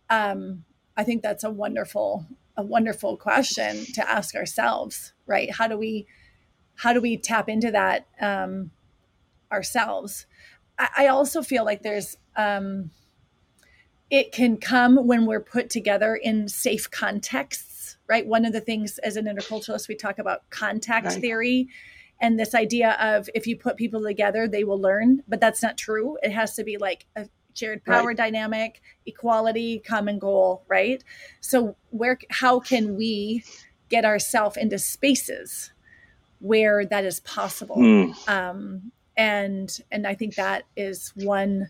[0.08, 0.64] Um,
[0.96, 5.50] I think that's a wonderful, a wonderful question to ask ourselves, right?
[5.50, 6.06] How do we,
[6.80, 8.70] how do we tap into that um,
[9.52, 10.26] ourselves?
[10.78, 12.90] I, I also feel like there's, um,
[14.08, 18.26] it can come when we're put together in safe contexts, right?
[18.26, 21.20] One of the things as an interculturalist, we talk about contact right.
[21.20, 21.68] theory
[22.18, 25.76] and this idea of if you put people together, they will learn, but that's not
[25.76, 26.16] true.
[26.22, 28.16] It has to be like a shared power right.
[28.16, 31.02] dynamic, equality, common goal, right?
[31.40, 33.44] So where how can we
[33.88, 35.72] get ourselves into spaces
[36.40, 37.76] where that is possible?
[37.76, 38.28] Mm.
[38.28, 41.68] Um, and and I think that is one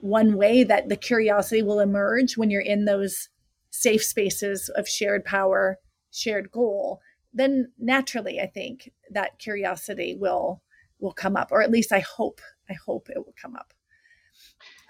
[0.00, 3.30] one way that the curiosity will emerge when you're in those
[3.70, 5.78] safe spaces of shared power,
[6.12, 7.00] shared goal.
[7.32, 10.62] Then naturally, I think that curiosity will
[11.00, 13.72] will come up, or at least I hope I hope it will come up.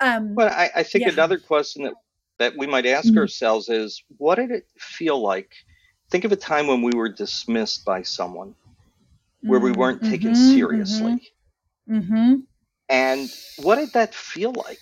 [0.01, 1.13] Um, well, I, I think yeah.
[1.13, 1.95] another question that,
[2.39, 3.19] that we might ask mm-hmm.
[3.19, 5.55] ourselves is what did it feel like?
[6.11, 8.55] Think of a time when we were dismissed by someone
[9.45, 10.11] where we weren't mm-hmm.
[10.11, 10.55] taken mm-hmm.
[10.55, 11.33] seriously.
[11.89, 12.35] Mm-hmm.
[12.89, 13.31] And
[13.63, 14.81] what did that feel like?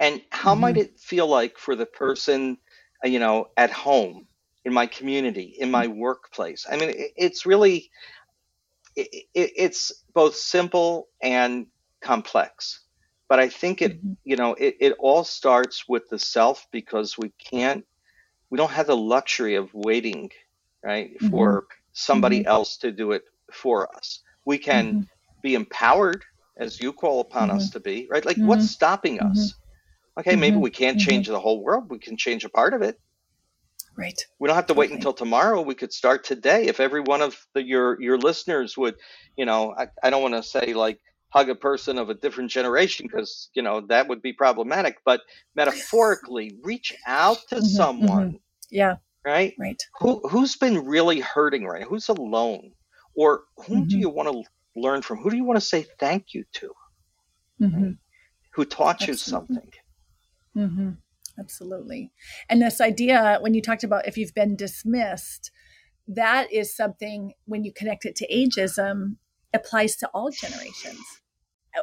[0.00, 0.82] And how might mm-hmm.
[0.82, 2.58] it feel like for the person,
[3.04, 4.26] uh, you know, at home,
[4.64, 6.66] in my community, in my workplace?
[6.70, 7.90] I mean, it, it's really,
[8.96, 11.66] it, it, it's both simple and
[12.00, 12.80] complex
[13.32, 14.12] but i think it mm-hmm.
[14.24, 17.86] you know it, it all starts with the self because we can't
[18.50, 20.30] we don't have the luxury of waiting
[20.82, 21.30] right mm-hmm.
[21.30, 22.48] for somebody mm-hmm.
[22.48, 24.20] else to do it for us.
[24.44, 25.00] We can mm-hmm.
[25.42, 26.24] be empowered
[26.56, 27.78] as you call upon us mm-hmm.
[27.78, 28.24] to be right?
[28.24, 28.68] Like what's mm-hmm.
[28.68, 29.54] stopping us?
[30.18, 31.90] Okay maybe we can't change the whole world.
[31.90, 33.00] We can change a part of it.
[33.96, 34.20] Right.
[34.38, 35.60] We don't have to wait until tomorrow.
[35.60, 36.66] We could start today.
[36.66, 38.96] If every one of the, your your listeners would
[39.36, 40.98] you know i, I don't want to say like
[41.32, 45.22] hug a person of a different generation because you know that would be problematic but
[45.54, 48.28] metaphorically reach out to mm-hmm, someone.
[48.28, 48.36] Mm-hmm.
[48.70, 48.96] yeah.
[49.24, 49.54] Right?
[49.58, 49.80] Right.
[50.00, 52.72] Who who's been really hurting right who's alone
[53.14, 53.88] or whom mm-hmm.
[53.88, 54.42] do you want to
[54.80, 56.72] learn from who do you want to say thank you to
[57.60, 57.90] mm-hmm.
[58.54, 59.12] who taught Absolutely.
[59.12, 59.70] you something
[60.56, 60.90] mm-hmm.
[61.38, 62.12] Absolutely.
[62.48, 65.50] And this idea, when you talked about if you've been dismissed,
[66.08, 69.16] that is something when you connect it to ageism,
[69.54, 71.00] applies to all generations.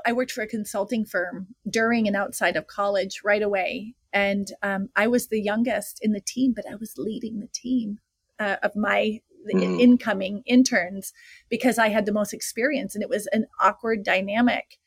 [0.06, 3.96] I worked for a consulting firm during and outside of college right away.
[4.14, 7.98] And um, I was the youngest in the team, but I was leading the team
[8.40, 9.22] uh, of my
[9.54, 9.80] mm.
[9.80, 11.14] incoming interns
[11.50, 12.96] because I had the most experience.
[12.96, 14.78] And it was an awkward dynamic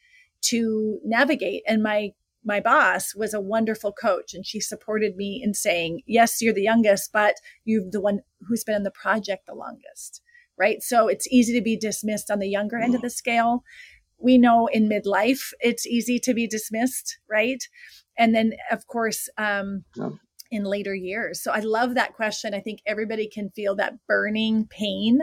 [0.42, 1.62] to navigate.
[1.66, 2.12] And my
[2.44, 6.60] my boss was a wonderful coach and she supported me in saying, yes, you're the
[6.60, 10.20] youngest, but you're the one who's been in the project the longest.
[10.58, 10.82] Right.
[10.82, 13.62] So it's easy to be dismissed on the younger end of the scale
[14.22, 17.62] we know in midlife it's easy to be dismissed, right?
[18.16, 20.10] And then, of course, um, yeah.
[20.52, 21.42] In later years.
[21.42, 22.54] So I love that question.
[22.54, 25.20] I think everybody can feel that burning pain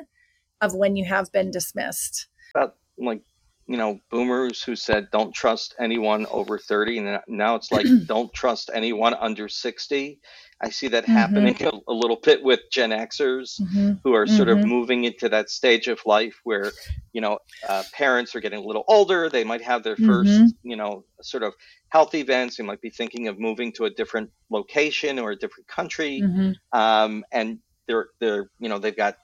[0.59, 2.27] of when you have been dismissed.
[2.53, 3.21] About like
[3.67, 8.33] you know boomers who said don't trust anyone over 30 and now it's like don't
[8.33, 10.19] trust anyone under 60
[10.61, 11.13] I see that mm-hmm.
[11.13, 13.93] happening a, a, little bit with Gen Xers mm-hmm.
[14.03, 14.59] who are sort mm-hmm.
[14.59, 16.71] of moving into that stage of life where,
[17.13, 19.29] you know, uh, parents are getting a little older.
[19.29, 20.69] They might have their 1st mm-hmm.
[20.69, 21.53] you know, sort of
[21.89, 22.57] health events.
[22.57, 26.21] They might be thinking of moving to a different location or a different country.
[26.21, 26.77] Mm-hmm.
[26.77, 29.17] Um, and they're, they're, you know, they've got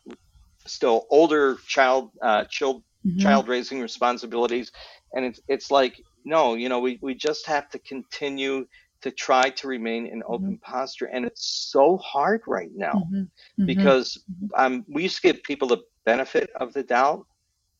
[0.66, 3.20] still older child, uh, child, mm-hmm.
[3.20, 4.72] child raising responsibilities.
[5.14, 8.68] And it's, it's like, no, you know, we, we just have to continue
[9.06, 10.74] to try to remain in open mm-hmm.
[10.74, 13.20] posture and it's so hard right now mm-hmm.
[13.20, 13.66] mm-hmm.
[13.68, 14.48] because mm-hmm.
[14.56, 17.24] um, we used to give people the benefit of the doubt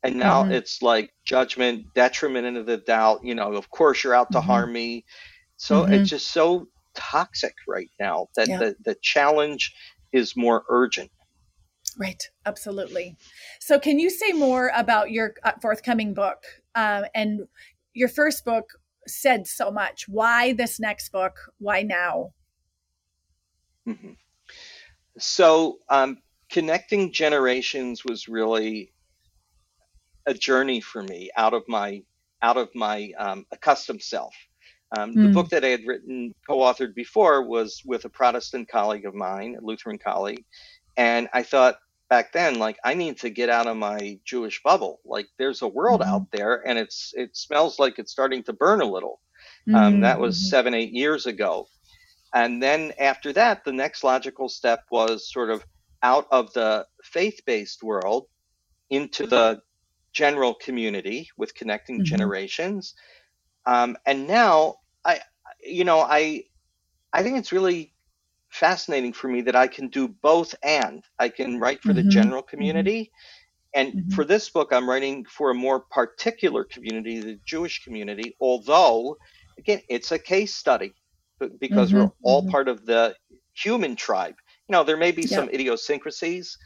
[0.04, 0.52] and now mm-hmm.
[0.52, 4.48] it's like judgment detriment into the doubt you know of course you're out to mm-hmm.
[4.48, 5.04] harm me
[5.58, 8.60] so it's just so toxic right now that yeah.
[8.60, 9.74] the, the challenge
[10.12, 11.10] is more urgent
[11.98, 13.18] right absolutely
[13.60, 16.44] so can you say more about your uh, forthcoming book
[16.76, 17.48] uh, and
[17.96, 18.66] your first book
[19.08, 20.08] said so much.
[20.08, 21.36] Why this next book?
[21.60, 22.34] Why now?
[23.86, 24.14] hmm
[25.18, 28.94] So, um, connecting generations was really
[30.26, 32.02] a journey for me out of my
[32.42, 34.36] out of my um, accustomed self.
[34.96, 39.06] Um, the Mm, book that I had written, co-authored before, was with a Protestant colleague
[39.06, 40.46] of mine, a Lutheran colleague,
[40.98, 41.78] and I thought
[42.10, 45.02] back then, like, I need to get out of my Jewish bubble.
[45.06, 48.54] Like, there's a world mhm, out there, and it's it smells like it's starting to
[48.54, 49.22] burn a little.
[49.74, 51.70] Um, mm, that was mhm, seven, eight years ago,
[52.34, 55.66] and then after that, the next logical step was sort of
[56.04, 58.28] out of the faith-based world
[58.90, 59.62] into the
[60.14, 62.96] general community with connecting mhm, generations.
[63.66, 65.22] Um, and now I,
[65.62, 66.44] you know, I
[67.14, 67.95] I think it's really
[68.56, 72.06] fascinating for me that I can do both and I can write for the mhm,
[72.06, 73.12] general mhm, community.
[73.76, 78.36] And mhm, for this book, I'm writing for a more particular community, the Jewish community,
[78.42, 79.18] although,
[79.60, 80.94] again, it's a case study
[81.62, 82.52] because we're mhm, all mhm.
[82.52, 83.16] part of the
[83.56, 84.36] human tribe.
[84.70, 85.28] You know, there may be Yeah.
[85.28, 86.58] some idiosyncrasies.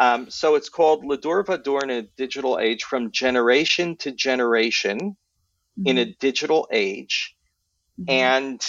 [0.00, 5.16] Um, so it's called L'dor V'dor in a Digital Age from Generation to Generation
[5.84, 7.36] in a Mhm, Digital Age
[8.08, 8.64] and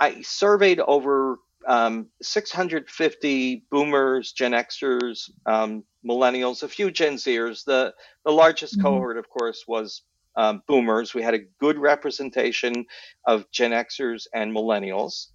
[0.00, 1.38] I surveyed over
[1.68, 7.64] um, 650 boomers, Gen Xers, um, millennials, a few Gen Zers.
[7.64, 7.94] The,
[8.24, 10.02] the largest mhm, cohort, of course, was
[10.36, 11.14] um, boomers.
[11.14, 12.86] We had a good representation
[13.26, 15.28] of Gen Xers and millennials.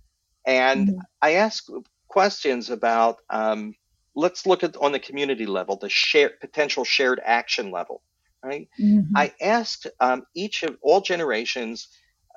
[0.45, 1.72] And mhm, I asked
[2.09, 3.76] questions about um,
[4.16, 8.01] let's look at on the community level, the shared potential shared action level,
[8.43, 8.68] right?
[8.78, 11.88] mhm, I asked um, each of all generations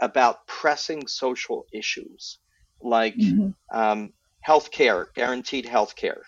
[0.01, 2.39] about pressing social issues
[2.83, 4.13] like mhm, um,
[4.47, 6.21] healthcare, guaranteed healthcare,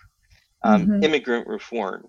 [0.64, 2.06] um, mhm, immigrant reform,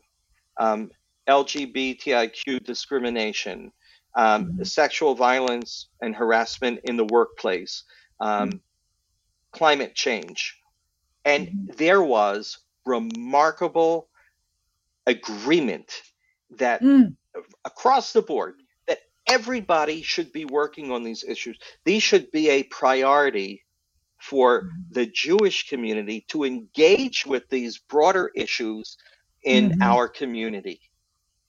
[0.59, 0.91] um,
[1.29, 3.71] LGBTIQ discrimination,
[4.17, 7.83] um, mhm, sexual violence and harassment in the workplace,
[8.21, 8.61] um,
[9.53, 10.57] climate change.
[11.25, 14.09] And mhm, there was remarkable
[15.07, 15.91] agreement
[16.51, 17.15] that mm,
[17.65, 18.60] across the board
[19.27, 21.57] everybody should be working on these issues.
[21.85, 23.63] These should be a priority
[24.21, 28.97] for mhm, the Jewish community to engage with these broader issues
[29.43, 30.81] in mhm, our community.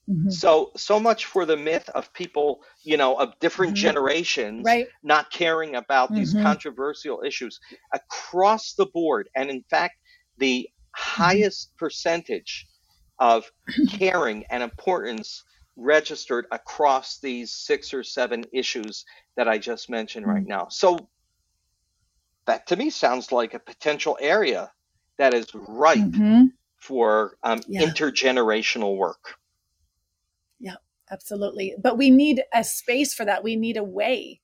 [0.09, 3.77] mhm, So, so much for the myth of people, you know, of different mhm.
[3.77, 4.89] generations Right.
[5.03, 7.59] not caring about these Mhm, controversial issues
[7.93, 9.29] across the board.
[9.37, 9.97] And in fact,
[10.39, 10.69] the
[11.17, 12.67] mhm, highest percentage
[13.19, 13.51] of
[13.89, 15.45] caring and importance
[15.77, 19.05] registered across these six or seven issues
[19.37, 20.69] that I just mentioned right mm, now.
[20.69, 21.09] So
[22.47, 24.73] that to me sounds like a potential area
[25.19, 26.49] that is ripe mhm.
[26.79, 27.83] for um, Yeah.
[27.87, 29.37] intergenerational work.
[30.59, 30.77] Yeah.
[31.11, 31.75] Absolutely.
[31.83, 33.45] But we need a space for that.
[33.45, 34.41] We need a way.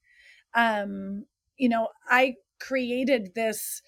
[0.54, 1.24] Um,
[1.56, 3.82] you know, I created this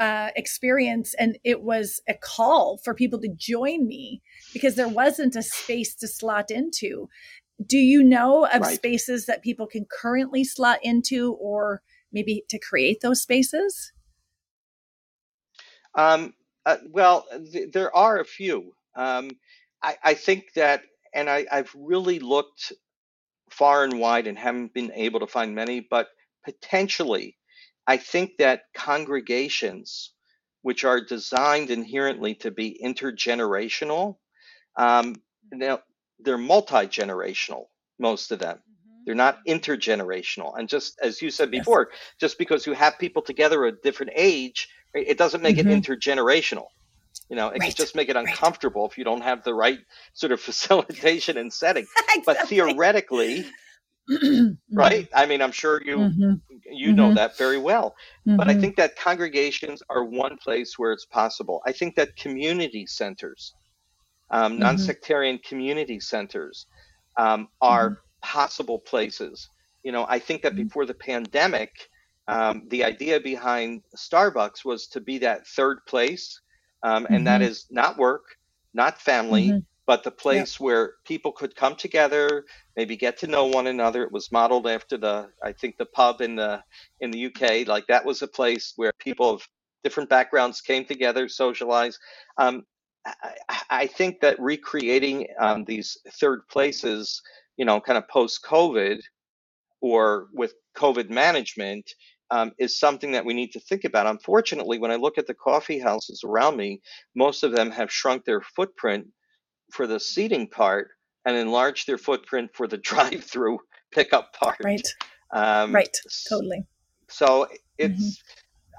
[0.00, 4.22] uh, experience and it was a call for people to join me
[4.52, 7.08] because there wasn't a space to slot into.
[7.64, 8.76] Do you know of Right.
[8.76, 11.82] spaces that people can currently slot into or
[12.12, 13.92] maybe to create those spaces?
[15.94, 16.34] Um,
[16.66, 18.72] uh, well, th- there are a few.
[18.94, 19.30] Um,
[19.82, 20.82] I, I think that,
[21.14, 22.72] and I, I've really looked
[23.50, 26.08] far and wide and haven't been able to find many, but
[26.44, 27.36] potentially,
[27.86, 30.12] I think that congregations,
[30.62, 34.16] which are designed inherently to be intergenerational,
[34.76, 35.16] um,
[35.52, 35.80] now
[36.20, 37.66] they're multi-generational,
[37.98, 38.60] most of them.
[38.66, 40.58] Mhm, They're not intergenerational.
[40.58, 41.52] And just as you said Yes.
[41.52, 45.66] before, just because you have people together at a different age, it doesn't make it
[45.66, 46.66] hmm intergenerational.
[47.30, 47.76] You know, it could Right.
[47.76, 48.40] just make it Right.
[48.40, 49.80] uncomfortable if you don't have the right
[50.14, 51.88] sort of facilitation and setting.
[52.26, 53.56] But theoretically,
[54.74, 55.08] right?
[55.14, 56.34] I mean, I'm sure you hmm
[56.70, 57.94] you know hmm that very well.
[58.36, 61.62] But I hmm think that congregations are one place where it's possible.
[61.66, 63.54] I think that community centers,
[64.30, 66.66] um, hmm non-sectarian community centers,
[67.18, 69.48] um, are possible places.
[69.82, 71.70] You know, I think that before the pandemic,
[72.28, 76.40] um, the idea behind Starbucks was to be that third place,
[76.82, 78.24] um, and that is not work,
[78.74, 82.44] not family, but the place where people could come together,
[82.76, 84.02] maybe get to know one another.
[84.02, 86.62] It was modeled after the, I think, the pub in the
[87.00, 87.66] in the UK.
[87.68, 89.48] Like that was a place where people of
[89.84, 91.98] different backgrounds came together, socialized.
[92.36, 92.64] Um,
[93.06, 97.22] I, I think that recreating um, these third places,
[97.56, 98.98] you know, kind of post COVID
[99.80, 101.88] or with COVID management,
[102.32, 104.06] um, is something that we need to think about.
[104.06, 106.80] Unfortunately, when I look at the coffee houses around me,
[107.14, 109.06] most of them have shrunk their footprint
[109.76, 110.90] for the seating part
[111.24, 113.58] and enlarge their footprint for the drive-through
[113.92, 114.56] pickup part.
[114.64, 114.86] Right.
[115.32, 115.96] Um, right.
[116.28, 116.64] Totally.
[117.08, 117.48] So
[117.78, 117.94] it's.
[118.02, 118.22] Mm-hmm.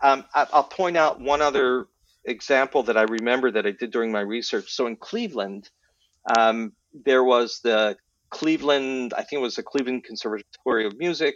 [0.03, 1.87] Um, I, I'll point out one other
[2.25, 4.71] example that I remember that I did during my research.
[4.71, 5.71] So in Cleveland,
[6.37, 6.73] um,
[7.05, 7.97] there was the
[8.29, 11.35] Cleveland, I think it was the Cleveland Conservatory of Music.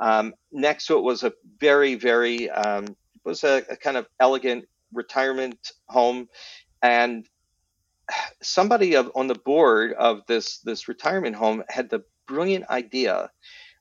[0.00, 4.66] Um, next to it was a very, very, um, was a, a, kind of elegant
[4.92, 6.28] retirement home,
[6.82, 7.26] and
[8.42, 13.30] somebody of, on the board of this this retirement home had the brilliant idea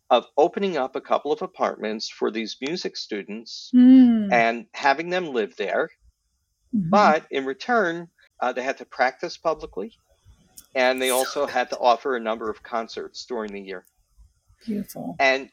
[0.09, 4.31] of opening up a couple of apartments for these music students mm.
[4.31, 5.89] and having them live there.
[6.75, 6.89] Mm-hmm.
[6.89, 8.07] But in return,
[8.39, 9.97] uh, they had to practice publicly
[10.75, 13.85] and they also had to offer a number of concerts during the year.
[14.65, 15.15] Beautiful.
[15.19, 15.49] And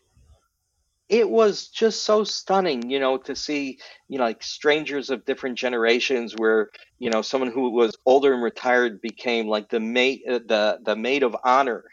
[1.09, 3.78] it was just so stunning, you know, to see,
[4.09, 8.42] you know, like strangers of different generations where, you know, someone who was older and
[8.42, 11.84] retired became like the mate, uh, the, the maid of honor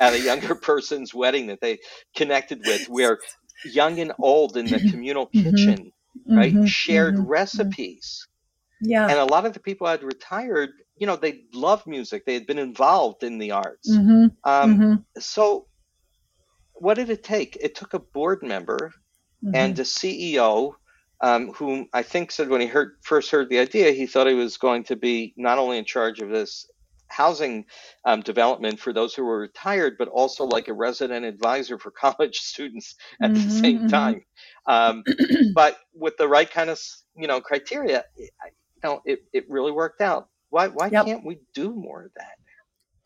[0.00, 1.78] at a younger person's wedding that they
[2.16, 3.18] connected with, where
[3.64, 5.50] young and old in the communal mm-hmm.
[5.50, 5.92] kitchen,
[6.28, 6.64] right, mm-hmm.
[6.64, 7.26] shared mm-hmm.
[7.26, 8.26] recipes.
[8.80, 9.08] Yeah.
[9.08, 12.46] And a lot of the people had retired you know they loved music they had
[12.46, 14.26] been involved in the arts mm-hmm.
[14.44, 14.94] Um, mm-hmm.
[15.18, 15.67] so
[16.80, 18.92] what did it take it took a board member
[19.44, 19.54] mm-hmm.
[19.54, 20.72] and a ceo
[21.20, 24.34] um, whom i think said when he heard first heard the idea he thought he
[24.34, 26.68] was going to be not only in charge of this
[27.10, 27.64] housing
[28.04, 32.36] um, development for those who were retired but also like a resident advisor for college
[32.36, 33.88] students at the mm-hmm, same mm-hmm.
[33.88, 34.24] time
[34.66, 35.02] um,
[35.54, 36.78] but with the right kind of
[37.16, 38.28] you know criteria you
[38.84, 41.06] know it, it really worked out why why yep.
[41.06, 42.38] can't we do more of that?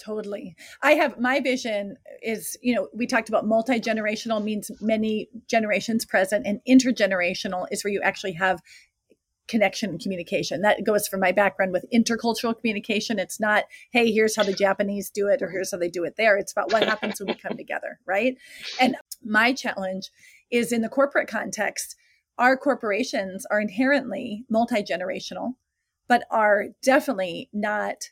[0.03, 0.57] Totally.
[0.83, 6.05] I have my vision is, you know, we talked about multi generational means many generations
[6.05, 8.61] present, and intergenerational is where you actually have
[9.47, 10.63] connection and communication.
[10.63, 13.19] That goes from my background with intercultural communication.
[13.19, 16.15] It's not, hey, here's how the Japanese do it or here's how they do it
[16.17, 16.37] there.
[16.37, 18.37] It's about what happens when we come together, right?
[18.81, 20.11] And my challenge
[20.51, 21.97] is in the corporate context,
[22.39, 25.55] our corporations are inherently multi generational
[26.09, 28.11] but are definitely not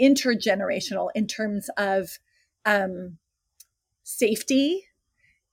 [0.00, 2.18] intergenerational in terms of
[2.64, 3.18] um,
[4.02, 4.84] safety,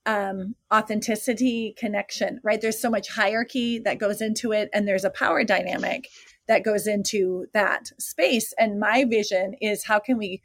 [0.06, 2.62] um, authenticity, connection, right?
[2.62, 6.10] There's so much hierarchy that goes into it, and there's a power dynamic
[6.48, 8.54] that goes into that space.
[8.58, 10.42] And my vision is how can we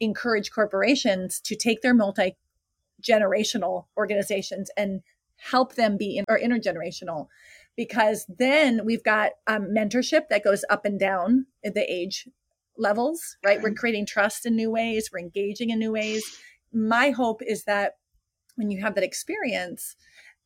[0.00, 2.36] encourage corporations to take their multi
[3.02, 5.02] generational organizations and
[5.36, 7.26] help them be in, or intergenerational
[7.76, 12.28] because then we've got um, mentorship that goes up and down the age
[12.82, 13.62] levels, right?
[13.62, 16.22] We're creating trust in new ways, we're engaging in new ways.
[16.72, 17.94] My hope is that
[18.56, 19.96] when you have that experience,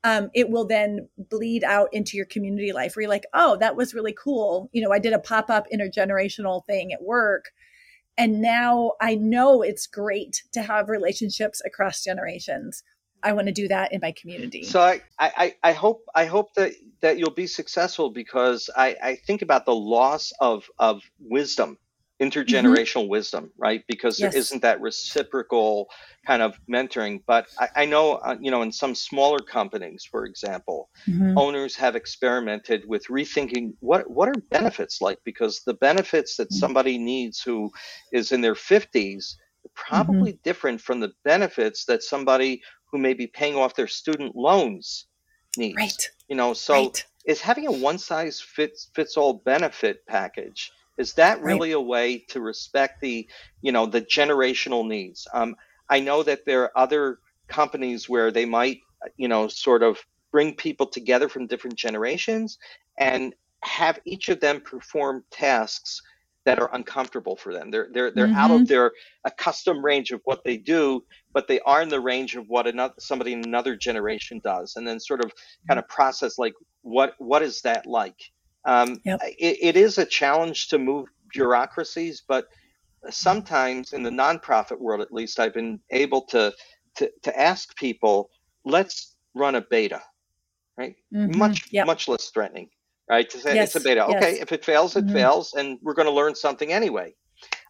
[0.05, 3.75] um, it will then bleed out into your community life where you're like, oh, that
[3.75, 4.71] was really cool.
[4.73, 7.47] You know, I did a pop up intergenerational thing at work.
[8.17, 12.83] And now I know it's great to have relationships across generations.
[13.23, 14.63] I want to do that in my community.
[14.63, 19.15] So I, I, I hope I hope that, that you'll be successful because I, I
[19.17, 21.79] think about the loss of, of wisdom,
[22.21, 23.11] intergenerational mm-hmm.
[23.11, 23.85] wisdom, right?
[23.89, 24.33] Because yes.
[24.33, 25.89] there isn't that reciprocal
[26.27, 27.23] kind of mentoring.
[27.27, 31.37] But I, I know, uh, you know, in some smaller companies, for example, mm-hmm.
[31.37, 36.59] owners have experimented with rethinking what what are benefits like because the benefits that mm-hmm.
[36.59, 37.71] somebody needs who
[38.13, 39.35] is in their 50s
[39.75, 40.43] probably mm-hmm.
[40.43, 45.07] different from the benefits that somebody who may be paying off their student loans
[45.59, 45.77] needs.
[45.77, 46.11] Right.
[46.29, 47.05] You know, so right.
[47.27, 51.79] is having a one size fits fits all benefit package is that really right.
[51.79, 53.29] a way to respect the
[53.63, 55.27] you know the generational needs?
[55.33, 55.57] Um,
[55.89, 57.19] I know that there are other
[57.49, 58.81] companies where they might
[59.17, 59.99] you know sort of
[60.33, 62.59] bring people together from different generations
[62.99, 66.03] and have each of them perform tasks
[66.47, 67.71] that are uncomfortable for them.
[67.71, 68.37] They're they're they're mm-hmm.
[68.37, 68.67] out of mm-hmm.
[68.67, 68.93] their
[69.25, 72.95] accustomed range of what they do, but they are in the range of what another
[72.99, 75.33] somebody in another generation does, and then sort of
[75.67, 78.31] kind of process like what what is that like.
[78.67, 79.21] Um, yep.
[79.23, 82.47] it, it is a challenge to move bureaucracies, but
[83.11, 86.53] sometimes in the nonprofit world, at least, I've been able to
[86.97, 88.31] to, to ask people,
[88.65, 90.03] let's run a beta,
[90.79, 90.97] right?
[91.15, 91.39] Mm-hmm.
[91.39, 91.87] Much yep.
[91.87, 92.69] much less threatening
[93.09, 93.29] right?
[93.31, 94.07] To say yes, it's a beta.
[94.09, 94.23] Yes.
[94.23, 95.15] Okay, if it fails, it mm-hmm.
[95.15, 97.15] fails, and we're going to learn something anyway.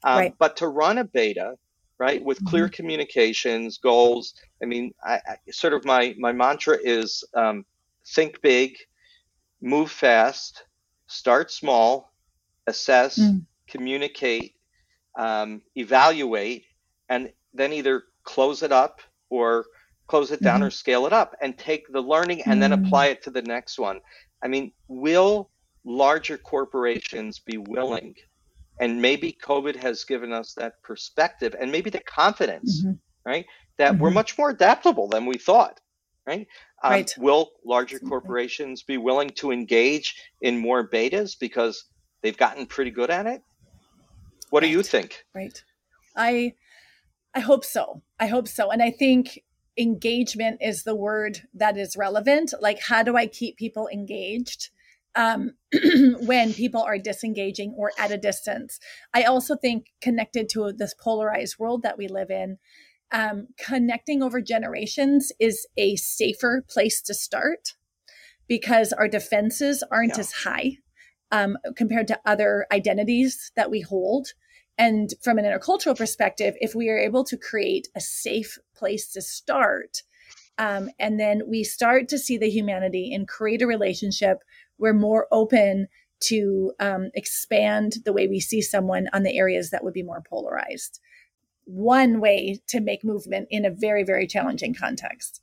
[0.04, 0.34] Um, right.
[0.38, 1.54] But to run a beta,
[1.98, 2.72] right, with clear mm-hmm.
[2.72, 4.34] communications, goals.
[4.62, 7.64] I mean, I, I, sort of my my mantra is um,
[8.14, 8.76] think big,
[9.60, 10.64] move fast,
[11.06, 12.12] start small,
[12.66, 13.44] assess, mm.
[13.68, 14.54] communicate,
[15.18, 16.64] um, evaluate,
[17.08, 19.00] and then either close it up
[19.30, 19.66] or
[20.06, 20.66] close it down mm-hmm.
[20.66, 23.12] or scale it up and take the learning and then apply mm.
[23.12, 24.00] it to the next one
[24.42, 25.50] I mean, will
[25.84, 28.14] larger corporations be willing?
[28.78, 32.92] And maybe COVID has given us that perspective and maybe the confidence, mm-hmm.
[33.24, 33.46] right?
[33.78, 34.02] that mm-hmm.
[34.02, 35.80] we're much more adaptable than we thought,
[36.26, 36.46] right?
[36.82, 37.14] Um, right.
[37.18, 41.84] Will larger corporations be willing to engage in more betas because
[42.22, 43.42] they've gotten pretty good at it?
[44.50, 44.68] What right.
[44.68, 45.24] do you think?
[45.34, 45.62] Right.
[46.16, 46.54] I
[47.34, 48.02] I hope so.
[48.18, 48.70] I hope so.
[48.70, 49.42] And I think
[49.78, 52.54] engagement is the word that is relevant.
[52.60, 54.70] Like, how do I keep people engaged?
[55.14, 55.54] Um,
[56.26, 58.78] when people are disengaging or at a distance.
[59.14, 62.58] I also think connected to this polarized world that we live in,
[63.12, 67.74] um, connecting over generations is a safer place to start
[68.48, 70.20] because our defenses aren't yeah.
[70.20, 70.78] as high
[71.30, 74.28] um, compared to other identities that we hold.
[74.78, 79.22] And from an intercultural perspective, if we are able to create a safe place to
[79.22, 80.02] start,
[80.58, 84.38] um, and then we start to see the humanity and create a relationship,
[84.78, 85.88] we're more open
[86.18, 90.22] to um, expand the way we see someone on the areas that would be more
[90.28, 91.00] polarized.
[91.66, 95.42] One way to make movement in a very, very challenging context.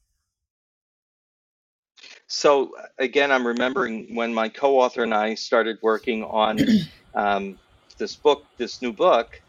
[2.27, 6.59] So, again, I'm remembering when my co author and I started working on
[7.15, 7.59] um,
[7.97, 9.41] this book, this new book,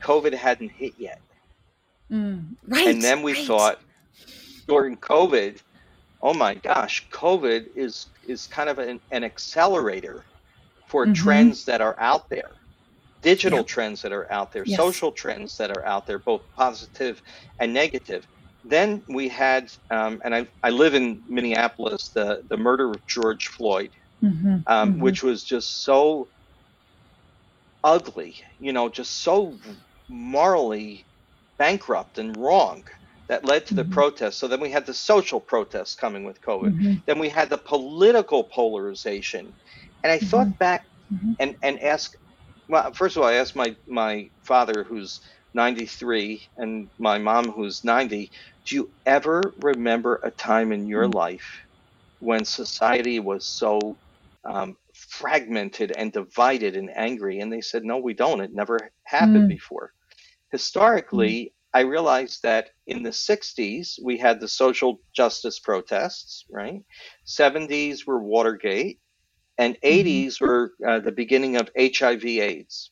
[0.00, 1.20] COVID hadn't hit yet.
[2.10, 2.88] Mm, right.
[2.88, 3.46] And then we right.
[3.46, 3.80] thought
[4.68, 5.58] during COVID,
[6.20, 10.24] oh my gosh, COVID is is kind of an, an accelerator
[10.86, 11.14] for mm-hmm.
[11.14, 12.50] trends that are out there,
[13.22, 14.76] digital trends that are out there, yes.
[14.76, 17.22] social trends that are out there, both positive
[17.60, 18.26] and negative.
[18.64, 23.48] Then we had, um, and I, I live in Minneapolis, the, the murder of George
[23.48, 23.90] Floyd,
[24.22, 24.58] mm-hmm.
[24.66, 25.00] Um, mm-hmm.
[25.00, 26.28] which was just so
[27.82, 29.54] ugly, you know, just so
[30.08, 31.04] morally
[31.58, 32.84] bankrupt and wrong
[33.28, 33.92] that led to the mm-hmm.
[33.92, 34.36] protests.
[34.36, 36.74] So then we had the social protests coming with COVID.
[36.74, 36.94] Mm-hmm.
[37.06, 39.52] Then we had the political polarization.
[40.02, 40.26] And I mm-hmm.
[40.26, 41.32] thought back mm-hmm.
[41.40, 42.16] and, and asked,
[42.72, 45.20] well, first of all, I asked my, my father, who's
[45.52, 48.30] 93, and my mom, who's 90,
[48.64, 51.14] do you ever remember a time in your mm.
[51.14, 51.60] life
[52.20, 53.94] when society was so
[54.46, 57.40] um, fragmented and divided and angry?
[57.40, 58.40] And they said, no, we don't.
[58.40, 59.48] It never happened mm.
[59.48, 59.92] before.
[60.50, 61.50] Historically, mm.
[61.74, 66.82] I realized that in the 60s, we had the social justice protests, right?
[67.26, 68.98] 70s were Watergate,
[69.58, 70.44] and 80s mm-hmm.
[70.44, 72.90] were uh, the beginning of HIV AIDS.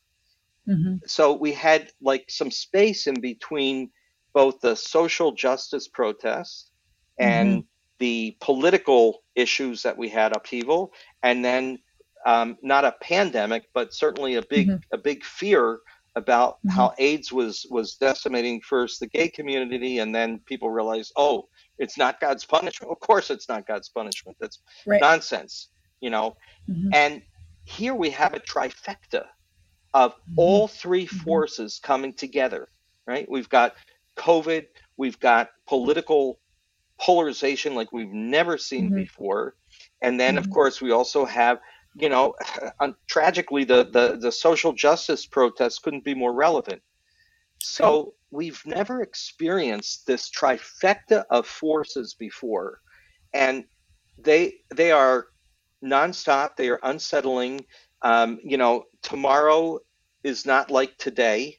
[0.69, 0.97] Mm-hmm.
[1.07, 3.91] So we had like some space in between
[4.33, 6.71] both the social justice protests
[7.19, 7.67] and mm-hmm.
[7.99, 10.93] the political issues that we had upheaval,
[11.23, 11.79] and then
[12.27, 14.95] um, not a pandemic, but certainly a big mm-hmm.
[14.95, 15.81] a big fear
[16.17, 16.71] about mm-hmm.
[16.71, 21.49] how AIDS was was decimating first the gay community, and then people realized, oh,
[21.79, 22.93] it's not God's punishment.
[22.93, 24.37] Of course, it's not God's punishment.
[24.41, 25.01] That's right.
[25.01, 25.69] nonsense,
[26.01, 26.37] you know.
[26.69, 26.91] Mm-hmm.
[26.95, 27.23] And
[27.65, 29.27] here we have a trifecta
[29.95, 30.35] of mm-hmm.
[30.37, 31.17] all 3 mm-hmm.
[31.19, 32.69] forces coming together.
[33.07, 33.29] Right?
[33.29, 33.75] We've got
[34.17, 34.67] COVID.
[34.97, 36.39] We've got political
[37.01, 38.97] polarization like we've never seen mm-hmm.
[38.97, 39.55] before,
[40.03, 40.53] and then of mm-hmm.
[40.53, 41.61] course we also have
[41.95, 42.35] you know,
[43.07, 46.83] tragically, the, the, the social justice protests couldn't be more relevant.
[47.63, 52.81] So we've never experienced this trifecta of forces before,
[53.35, 53.65] and
[54.19, 55.27] they they are
[55.85, 56.57] nonstop.
[56.57, 57.65] They are unsettling.
[58.03, 59.81] Um, you know, tomorrow
[60.23, 61.59] is not like today,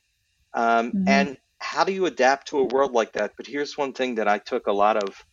[0.54, 1.08] um, mm-hmm.
[1.08, 3.34] and how do you adapt to a world like that?
[3.38, 5.24] But here's one thing that I took a lot of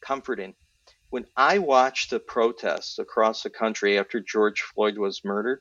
[0.00, 0.54] comfort in
[1.14, 5.60] when I watched the protests across the country after George Floyd was murdered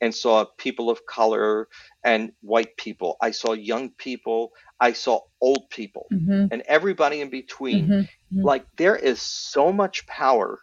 [0.00, 1.68] and saw people of color
[2.02, 6.46] and white people, I saw young people, I saw old people, mm-hmm.
[6.50, 7.84] and everybody in between.
[7.84, 8.00] Mm-hmm.
[8.00, 8.42] Mm-hmm.
[8.42, 10.58] Like there is so much power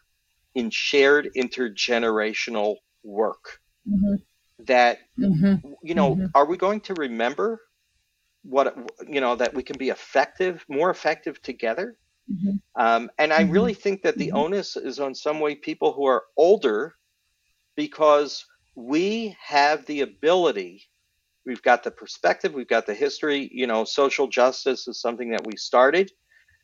[0.55, 4.15] in shared intergenerational work mm-hmm.
[4.65, 5.73] that, mm-hmm.
[5.83, 6.25] you know, mm-hmm.
[6.33, 7.61] are we going to remember
[8.43, 8.75] what,
[9.07, 11.97] you know, that we can be effective, more effective together?
[12.31, 12.81] Mm-hmm.
[12.81, 13.81] Um, and I really mm-hmm.
[13.81, 14.37] think that the mm-hmm.
[14.37, 16.95] onus is on some way people who are older
[17.75, 18.45] because
[18.75, 20.83] we have the ability.
[21.45, 23.49] We've got the perspective, we've got the history.
[23.51, 26.11] You know, social justice is something that we started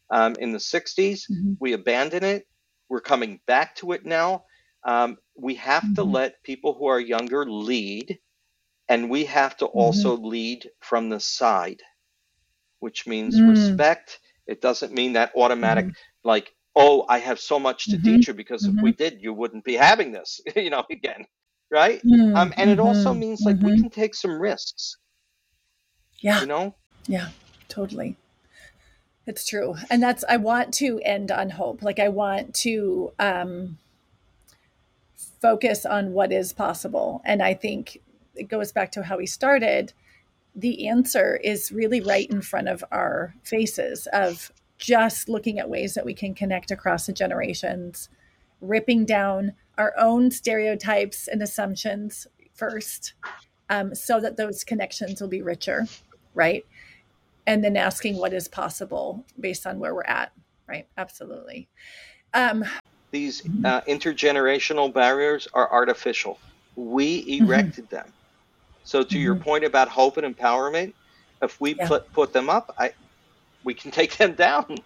[0.10, 1.22] um, in the 60s.
[1.30, 1.54] Mm-hmm.
[1.60, 2.48] We abandoned it.
[2.92, 4.44] We're coming back to it now.
[4.84, 6.12] Um, we have to mm-hmm.
[6.12, 8.20] let people who are younger lead,
[8.90, 9.78] and we have to mm-hmm.
[9.78, 11.82] also lead from the side,
[12.80, 13.50] which means mm.
[13.50, 14.20] respect
[14.52, 16.28] it doesn't mean that automatic, mm-hmm.
[16.28, 18.18] like, oh, I have so much to mm-hmm.
[18.18, 19.04] teach you because if we mm-hmm.
[19.04, 21.26] did, you wouldn't be having this, you know, again.
[21.72, 22.02] Right.
[22.36, 24.98] Um, and it also means like we can take some risks.
[26.22, 26.42] Yeah.
[26.42, 26.76] You know?
[27.08, 27.30] Yeah,
[27.70, 28.18] totally.
[29.32, 29.76] It's true.
[29.90, 31.82] And that's, I want to end on hope.
[31.82, 33.78] Like, I want to, um,
[35.42, 37.22] focus on what is possible.
[37.24, 38.02] And I think
[38.36, 39.94] it goes back to how we started
[40.54, 45.94] the answer is really right in front of our faces of just looking at ways
[45.94, 48.10] that we can connect across the generations,
[48.60, 53.14] ripping down our own stereotypes and assumptions first,
[53.70, 55.88] um, so that those connections will be richer,
[56.36, 56.66] right?
[57.48, 60.32] And then asking what is possible based on where we're at,
[60.68, 60.88] right?
[60.98, 61.68] Absolutely.
[62.34, 62.64] Um,
[63.12, 66.40] These uh, intergenerational barriers are artificial.
[66.76, 67.46] We mm-hmm.
[67.46, 67.96] erected mm-hmm.
[67.96, 68.14] them.
[68.84, 69.24] So, to mm-hmm.
[69.24, 70.94] your point about hope and empowerment,
[71.42, 71.88] if we yeah.
[71.88, 72.94] put put them up, I
[73.64, 74.78] we can take them down.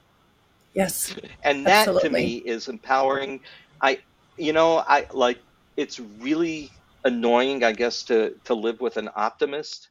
[0.73, 1.15] Yes.
[1.43, 2.09] And that Absolutely.
[2.09, 3.39] to me is empowering.
[3.81, 3.99] I
[4.37, 5.39] you know, I like
[5.77, 6.71] it's really
[7.03, 9.89] annoying, I guess, to to live with an optimist.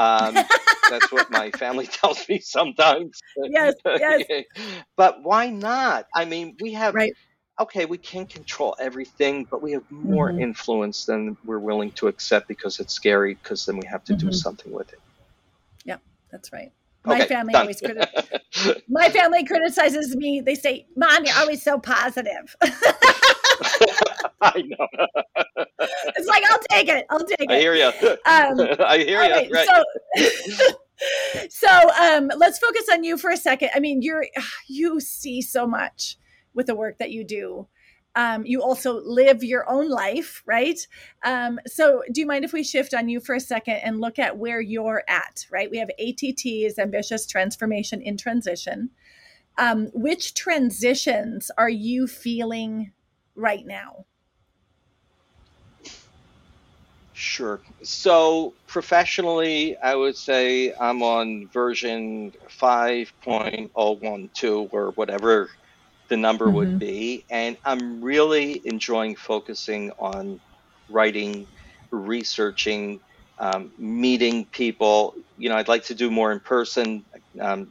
[0.00, 0.34] Um,
[0.90, 3.20] that's what my family tells me sometimes.
[3.36, 4.24] Yes, yes.
[4.96, 6.06] but why not?
[6.14, 7.12] I mean, we have right.
[7.60, 10.40] okay, we can't control everything, but we have more mm-hmm.
[10.40, 13.34] influence than we're willing to accept because it's scary.
[13.34, 14.28] Because then we have to mm-hmm.
[14.28, 15.00] do something with it.
[15.84, 15.98] Yeah,
[16.32, 16.72] that's right.
[17.04, 17.62] My okay, family done.
[17.62, 20.40] always criti- my family criticizes me.
[20.40, 22.56] They say, "Mom, you're always so positive."
[24.40, 24.86] I know.
[26.16, 27.06] it's like I'll take it.
[27.10, 27.50] I'll take it.
[27.50, 27.86] I hear you.
[27.86, 29.30] Um, I hear you.
[29.30, 29.68] Right, right.
[30.16, 30.74] So,
[31.50, 33.70] so um, let's focus on you for a second.
[33.74, 34.26] I mean, you're
[34.68, 36.16] you see so much
[36.54, 37.68] with the work that you do.
[38.16, 40.78] Um, you also live your own life, right?
[41.24, 44.18] Um, so, do you mind if we shift on you for a second and look
[44.18, 45.70] at where you're at, right?
[45.70, 48.90] We have ATT's ambitious transformation in transition.
[49.58, 52.92] Um, which transitions are you feeling
[53.40, 54.04] right now?
[57.12, 57.60] Sure.
[57.82, 65.50] So professionally, I would say I'm on version 5.012 or whatever
[66.08, 66.54] the number mm-hmm.
[66.54, 67.26] would be.
[67.28, 70.40] And I'm really enjoying focusing on
[70.88, 71.46] writing,
[71.90, 73.00] researching,
[73.38, 75.14] um, meeting people.
[75.36, 77.04] You know, I'd like to do more in person.
[77.38, 77.68] Um,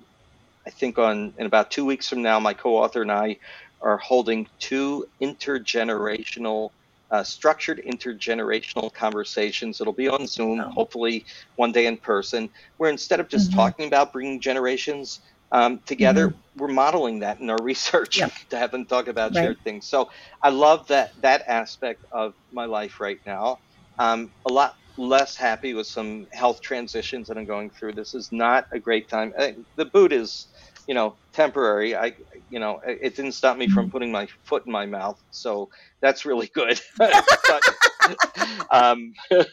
[0.66, 3.40] I think on in about two weeks from now, my co-author and I
[3.82, 6.72] are holding two intergenerational,
[7.12, 9.82] uh, structured intergenerational conversations.
[9.82, 10.70] It'll be on Zoom, oh.
[10.70, 11.26] hopefully
[11.56, 13.60] one day in person, where instead of just mm-hmm.
[13.60, 15.22] talking about bringing generations
[15.52, 16.60] um, together, mm-hmm.
[16.60, 19.44] we're modeling that in our research to have them talk about right.
[19.44, 19.86] shared things.
[19.86, 20.10] So
[20.42, 23.60] I love that that aspect of my life right now.
[23.98, 27.94] Um, a lot less happy with some health transitions that I'm going through.
[27.94, 29.34] This is not a great time.
[29.76, 30.48] the boot is
[30.90, 31.96] you know, temporary.
[31.96, 32.14] I,
[32.50, 33.92] you know, it didn't stop me from mm-hmm.
[33.92, 35.70] putting my foot in my mouth, so
[36.00, 36.82] that's really good.
[36.98, 37.14] but,
[38.72, 39.14] um,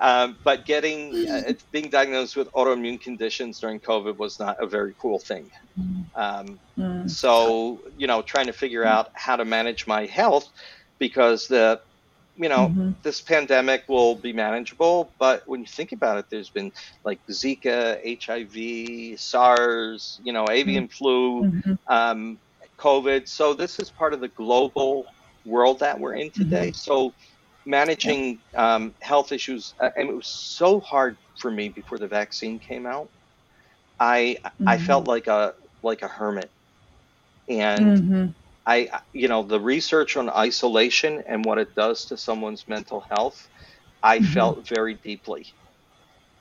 [0.00, 4.96] um, but getting uh, being diagnosed with autoimmune conditions during COVID was not a very
[4.98, 5.48] cool thing.
[6.16, 7.08] Um, mm.
[7.08, 10.48] So you know, trying to figure out how to manage my health
[10.98, 11.80] because the
[12.36, 12.90] you know, mm-hmm.
[13.02, 16.72] this pandemic will be manageable, but when you think about it, there's been
[17.04, 20.92] like Zika, HIV, SARS, you know, avian mm-hmm.
[20.92, 21.72] flu, mm-hmm.
[21.88, 22.38] Um,
[22.78, 23.28] COVID.
[23.28, 25.06] So this is part of the global
[25.44, 26.68] world that we're in today.
[26.68, 26.74] Mm-hmm.
[26.74, 27.12] So
[27.64, 32.58] managing um, health issues, uh, and it was so hard for me before the vaccine
[32.58, 33.08] came out.
[34.00, 34.86] I I mm-hmm.
[34.86, 36.50] felt like a like a hermit,
[37.48, 38.26] and mm-hmm.
[38.66, 43.48] I, you know, the research on isolation and what it does to someone's mental health,
[44.02, 44.32] I mm-hmm.
[44.32, 45.52] felt very deeply.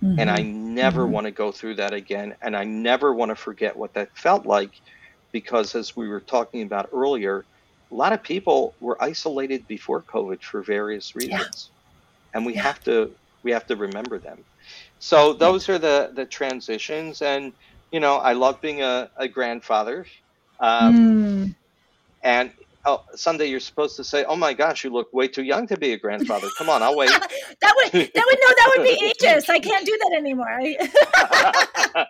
[0.03, 0.19] Mm-hmm.
[0.19, 1.11] And I never mm-hmm.
[1.11, 2.35] want to go through that again.
[2.41, 4.71] And I never want to forget what that felt like
[5.31, 7.45] because, as we were talking about earlier,
[7.91, 11.69] a lot of people were isolated before COVID for various reasons.
[11.69, 12.37] Yeah.
[12.37, 12.63] And we yeah.
[12.63, 13.11] have to
[13.43, 14.43] we have to remember them.
[14.99, 17.53] So those are the the transitions and
[17.91, 20.05] you know, I love being a, a grandfather.
[20.59, 21.55] Um, mm.
[22.23, 22.51] And
[22.85, 25.77] oh, Sunday you're supposed to say, "Oh my gosh, you look way too young to
[25.77, 27.09] be a grandfather." Come on, I'll wait.
[27.61, 29.49] that would that would no, that would be ageist.
[29.49, 30.49] I can't do that anymore.
[30.49, 30.77] I,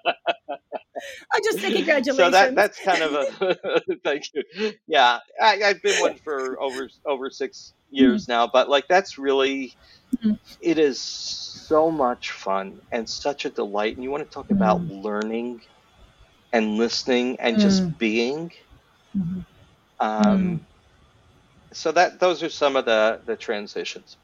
[1.34, 2.18] will just say congratulations.
[2.18, 4.74] So that that's kind of a thank you.
[4.88, 8.32] Yeah, I, have been one for over over six years mm-hmm.
[8.32, 9.76] now, but like that's really
[10.18, 10.34] mm-hmm.
[10.62, 13.96] it is so much fun and such a delight.
[13.96, 14.58] And you want to talk mm-hmm.
[14.58, 15.62] about learning
[16.54, 17.98] and listening and just mm.
[17.98, 18.52] being.
[20.02, 20.60] Um, mm.
[21.74, 24.18] So that those are some of the the transitions.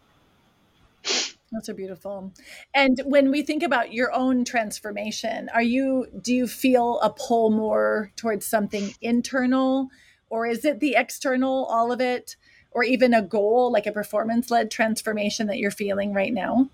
[1.52, 2.34] That's so beautiful.
[2.74, 7.52] And when we think about your own transformation, are you do you feel a pull
[7.52, 9.88] more towards something internal
[10.30, 12.36] or is it the external all of it
[12.72, 16.70] or even a goal like a performance led transformation that you're feeling right now?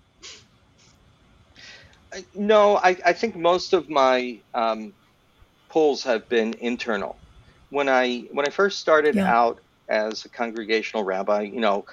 [2.34, 4.92] No, I, I think most of my um,
[5.68, 7.16] pulls have been internal
[7.74, 9.34] when I when I first started yeah.
[9.34, 9.58] out
[9.88, 11.84] as a congregational rabbi, you know,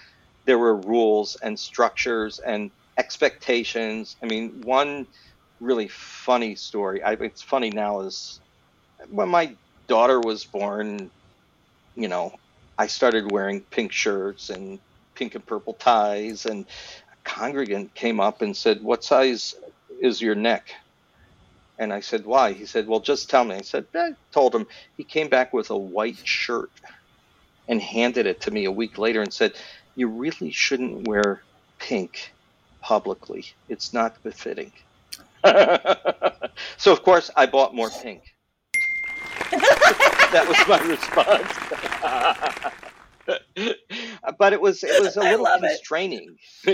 [0.45, 2.69] there were rules and structures and
[2.99, 4.15] expectations.
[4.21, 5.07] I mean, one
[5.59, 7.01] really funny story.
[7.01, 8.39] I, it's funny now is
[9.09, 9.55] when my
[9.87, 11.09] daughter was born.
[11.95, 12.35] You know,
[12.77, 14.77] I started wearing pink shirts and
[15.15, 16.65] pink and purple ties, and
[17.11, 19.55] a congregant came up and said, "What size
[19.99, 20.75] is your neck?"
[21.79, 24.53] And I said, "Why?" He said, "Well, just tell me." I said, eh, I told
[24.53, 24.67] him.
[24.97, 26.69] He came back with a white shirt
[27.67, 29.53] and handed it to me a week later and said,
[29.95, 31.43] "You really shouldn't wear
[31.79, 32.33] pink
[32.81, 33.45] publicly.
[33.67, 34.71] It's not befitting."
[36.77, 38.21] so of course I bought more pink.
[39.51, 41.51] that was my response.
[44.37, 46.37] but it was it was a little constraining.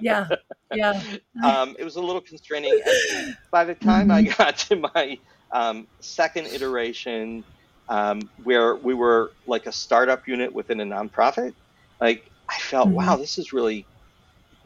[0.00, 0.28] yeah,
[0.72, 1.02] yeah.
[1.42, 2.80] Um, it was a little constraining.
[2.84, 4.30] And by the time mm-hmm.
[4.30, 5.18] I got to my
[5.50, 7.44] um, second iteration,
[7.88, 11.54] um, where we were like a startup unit within a nonprofit,
[12.00, 12.96] like I felt, mm-hmm.
[12.96, 13.86] wow, this is really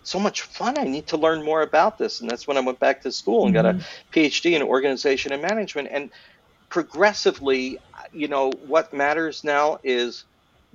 [0.03, 0.79] so much fun.
[0.79, 2.21] I need to learn more about this.
[2.21, 3.67] And that's when I went back to school and mm-hmm.
[3.67, 4.21] got a mm-hmm.
[4.21, 5.89] PhD in organization and management.
[5.91, 6.11] And
[6.69, 7.79] progressively,
[8.13, 10.25] you know, what matters now is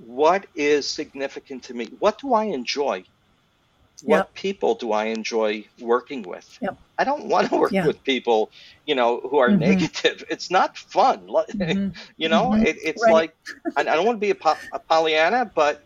[0.06, 1.86] what is significant to me?
[1.98, 3.04] What do I enjoy?
[4.04, 4.34] What yep.
[4.34, 6.58] people do I enjoy working with?
[6.60, 6.76] Yep.
[6.98, 7.86] I don't want to work yeah.
[7.86, 8.50] with people,
[8.84, 9.60] you know, who are mm-hmm.
[9.60, 10.24] negative.
[10.28, 11.28] It's not fun.
[11.52, 11.90] Mm-hmm.
[12.16, 12.66] you know, mm-hmm.
[12.66, 13.12] it, it's right.
[13.12, 13.36] like
[13.76, 15.84] I, don't want to be a, po- a Pollyanna, but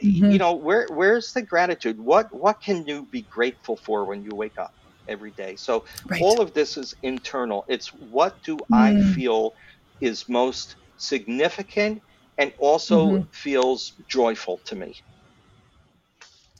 [0.00, 0.36] you mm-hmm.
[0.36, 1.98] know, where where's the gratitude?
[1.98, 4.74] What what can you be grateful for when you wake up
[5.08, 5.56] every day?
[5.56, 6.20] So right.
[6.20, 7.64] all of this is internal.
[7.68, 9.14] It's what do I mm.
[9.14, 9.54] feel
[10.00, 12.02] is most significant
[12.38, 13.30] and also mm-hmm.
[13.30, 14.96] feels joyful to me.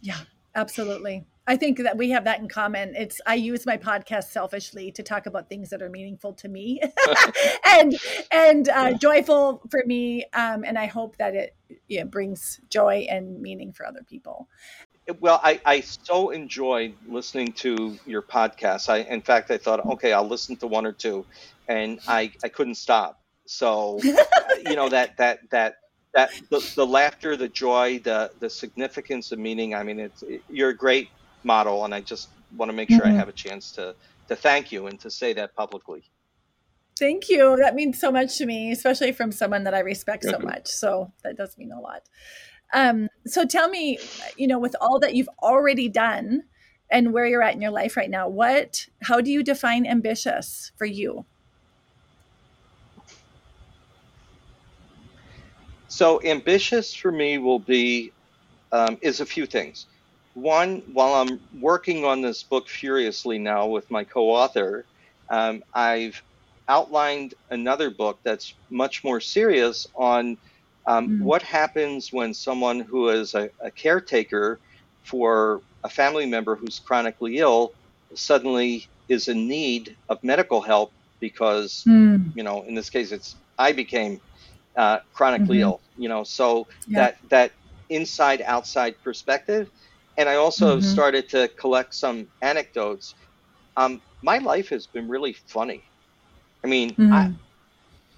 [0.00, 0.20] Yeah,
[0.54, 1.24] absolutely.
[1.48, 2.94] I think that we have that in common.
[2.96, 6.80] It's I use my podcast selfishly to talk about things that are meaningful to me
[7.66, 7.94] and
[8.32, 8.92] and uh, yeah.
[8.94, 10.24] joyful for me.
[10.32, 11.54] Um, and I hope that it
[11.88, 14.48] yeah, brings joy and meaning for other people.
[15.20, 18.88] Well, I, I so enjoyed listening to your podcast.
[18.88, 21.24] I in fact I thought, okay, I'll listen to one or two,
[21.68, 23.20] and I, I couldn't stop.
[23.46, 24.00] So
[24.66, 25.76] you know that that that
[26.14, 29.74] that the, the laughter, the joy, the the significance of meaning.
[29.74, 31.08] I mean, it's it, you're a great
[31.44, 33.14] model, and I just want to make sure mm-hmm.
[33.14, 33.94] I have a chance to
[34.28, 36.04] to thank you and to say that publicly.
[36.98, 37.56] Thank you.
[37.58, 40.68] That means so much to me, especially from someone that I respect so much.
[40.68, 42.02] So that does mean a lot.
[42.72, 43.98] Um, so tell me,
[44.36, 46.44] you know, with all that you've already done
[46.90, 50.72] and where you're at in your life right now, what, how do you define ambitious
[50.76, 51.26] for you?
[55.96, 58.12] So ambitious for me will be
[58.70, 59.86] um, is a few things.
[60.34, 64.84] One, while I'm working on this book furiously now with my co-author,
[65.30, 66.22] um, I've
[66.68, 70.36] outlined another book that's much more serious on
[70.86, 71.22] um, mm.
[71.22, 74.58] what happens when someone who is a, a, caretaker
[75.02, 77.72] for a family member who's chronically ill
[78.12, 82.36] suddenly is in need of medical help because, mm.
[82.36, 84.20] you know, in this case, it's I became
[84.76, 85.70] uh, chronically mm-hmm.
[85.70, 85.80] ill.
[85.96, 86.98] You know, so yeah.
[86.98, 87.52] that that
[87.88, 89.70] inside outside perspective,
[90.16, 90.86] and I also mm-hmm.
[90.86, 93.14] started to collect some anecdotes.
[93.76, 95.82] Um, my life has been really funny.
[96.64, 97.12] I mean, mm-hmm.
[97.12, 97.32] I,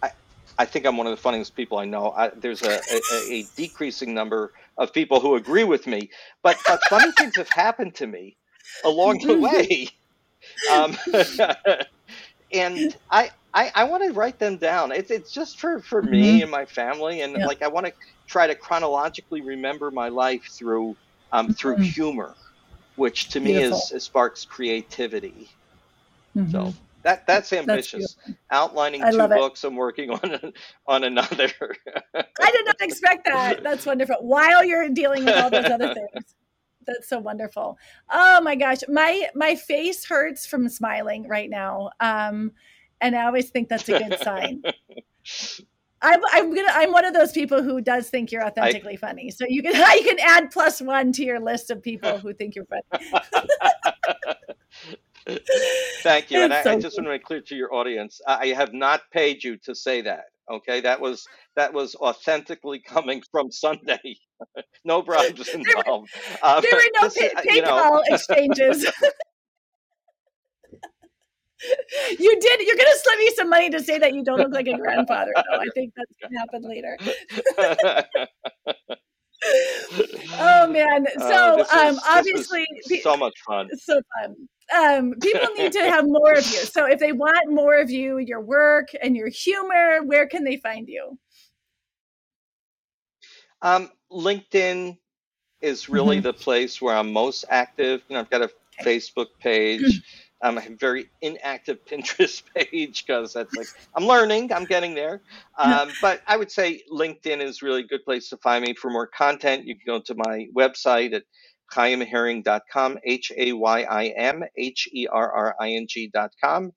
[0.02, 0.10] I,
[0.58, 2.12] I think I'm one of the funniest people I know.
[2.12, 3.00] I, there's a, a,
[3.30, 6.08] a, decreasing number of people who agree with me,
[6.42, 8.36] but, but funny things have happened to me
[8.84, 9.88] along the way.
[10.72, 10.96] Um,
[12.52, 14.92] and I, I, I want to write them down.
[14.92, 16.10] It's it's just for for mm-hmm.
[16.10, 17.46] me and my family, and yeah.
[17.46, 17.92] like I want to
[18.26, 20.96] try to chronologically remember my life through
[21.32, 21.52] um, mm-hmm.
[21.54, 22.34] through humor,
[22.96, 23.70] which to Beautiful.
[23.70, 25.48] me is, is, sparks creativity.
[26.36, 26.50] Mm-hmm.
[26.50, 28.16] So that that's ambitious.
[28.26, 30.52] That's Outlining I two books, I'm working on
[30.86, 31.50] on another.
[32.14, 33.62] I did not expect that.
[33.62, 34.16] That's wonderful.
[34.20, 36.34] While you're dealing with all those other things
[36.88, 37.78] that's so wonderful.
[38.10, 41.90] Oh my gosh, my my face hurts from smiling right now.
[42.00, 42.52] Um,
[43.00, 44.62] and I always think that's a good sign.
[46.00, 49.30] I'm, I'm gonna I'm one of those people who does think you're authentically I, funny.
[49.30, 52.54] So you can you can add plus one to your list of people who think
[52.54, 52.82] you're funny.
[56.02, 58.48] Thank you, and I, so I, just want to make clear to your audience: I
[58.48, 60.26] have not paid you to say that.
[60.50, 61.26] Okay, that was
[61.56, 64.16] that was authentically coming from Sunday.
[64.84, 66.10] no bribes involved.
[66.14, 68.02] There were, um, there were no pay, PayPal you know.
[68.06, 68.86] exchanges
[72.18, 72.60] you did.
[72.60, 74.76] You're going to slip me some money to say that you don't look like a
[74.76, 75.32] grandfather.
[75.34, 75.58] though.
[75.58, 76.98] I think that's going to happen later.
[80.38, 81.06] oh man!
[81.18, 82.66] So uh, um, obviously,
[83.02, 83.68] so much fun.
[83.78, 84.34] So fun.
[84.76, 86.58] Um, people need to have more of you.
[86.58, 90.58] So if they want more of you, your work and your humor, where can they
[90.58, 91.18] find you?
[93.62, 94.98] Um, LinkedIn,
[95.60, 96.24] is really mm-hmm.
[96.24, 98.02] the place where I'm most active.
[98.08, 98.50] You know, I've got a
[98.80, 98.98] okay.
[98.98, 100.02] Facebook page.
[100.40, 104.94] Um, I have a very inactive Pinterest page because that's like I'm learning, I'm getting
[104.94, 105.20] there.
[105.58, 108.90] Um, but I would say LinkedIn is really a good place to find me for
[108.90, 109.66] more content.
[109.66, 111.24] You can go to my website at
[111.72, 116.72] hayimherring.com, H A Y I M H E R R I N G.com.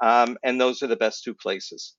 [0.00, 1.94] Um, and those are the best two places.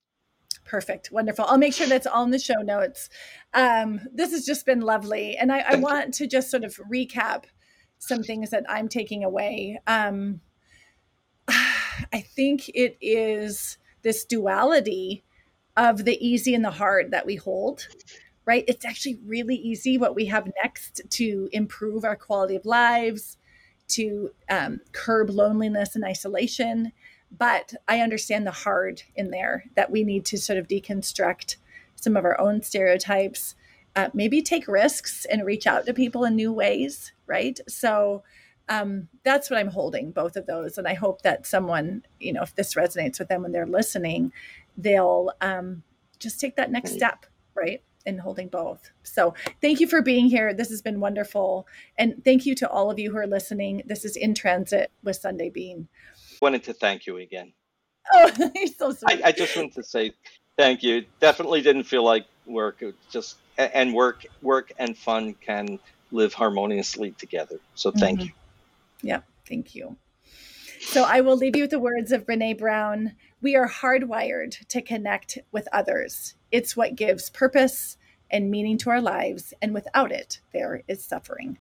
[0.66, 1.12] Perfect.
[1.12, 1.46] Wonderful.
[1.46, 3.10] I'll make sure that's all in the show notes.
[3.54, 5.38] Um, this has just been lovely.
[5.38, 7.46] And I, I want to just sort of recap
[8.00, 9.80] some things that I'm taking away.
[9.88, 10.42] Um,
[12.14, 15.24] I think it is this duality
[15.76, 17.88] of the easy and the hard that we hold,
[18.46, 18.64] right?
[18.68, 23.38] It's actually really easy what we have next to improve our quality of lives,
[23.90, 26.92] to um, curb loneliness and isolation.
[27.38, 31.58] But I understand the hard in there that we need to sort of deconstruct
[31.96, 33.56] some of our own stereotypes,
[33.96, 37.60] uh, maybe take risks and reach out to people in new ways, right?
[37.68, 38.24] So,
[38.70, 40.78] um, that's what I'm holding, both of those.
[40.78, 44.32] And I hope that someone, you know, if this resonates with them when they're listening,
[44.78, 45.84] they'll um,
[46.20, 47.82] just take that next step, right?
[48.06, 48.92] In holding both.
[49.04, 50.54] So thank you for being here.
[50.54, 51.68] This has been wonderful.
[51.98, 53.84] And thank you to all of you who are listening.
[53.86, 55.88] This is In Transit with Sunday Bean.
[56.42, 57.54] Wanted to thank you again.
[58.14, 59.22] Oh, you're so sweet.
[59.22, 60.14] I, I just wanted to say
[60.58, 61.04] thank you.
[61.20, 62.82] Definitely didn't feel like work.
[62.82, 65.78] It just and work, work and fun can
[66.12, 67.60] live harmoniously together.
[67.76, 68.28] So thank mm-hmm.
[68.28, 68.34] you.
[69.02, 69.98] Yeah, thank you.
[70.82, 73.16] So I will leave you with the words of Brene Brown.
[73.42, 76.36] We are hardwired to connect with others.
[76.52, 77.98] It's what gives purpose
[78.32, 81.58] and meaning to our lives, and without it, there is suffering.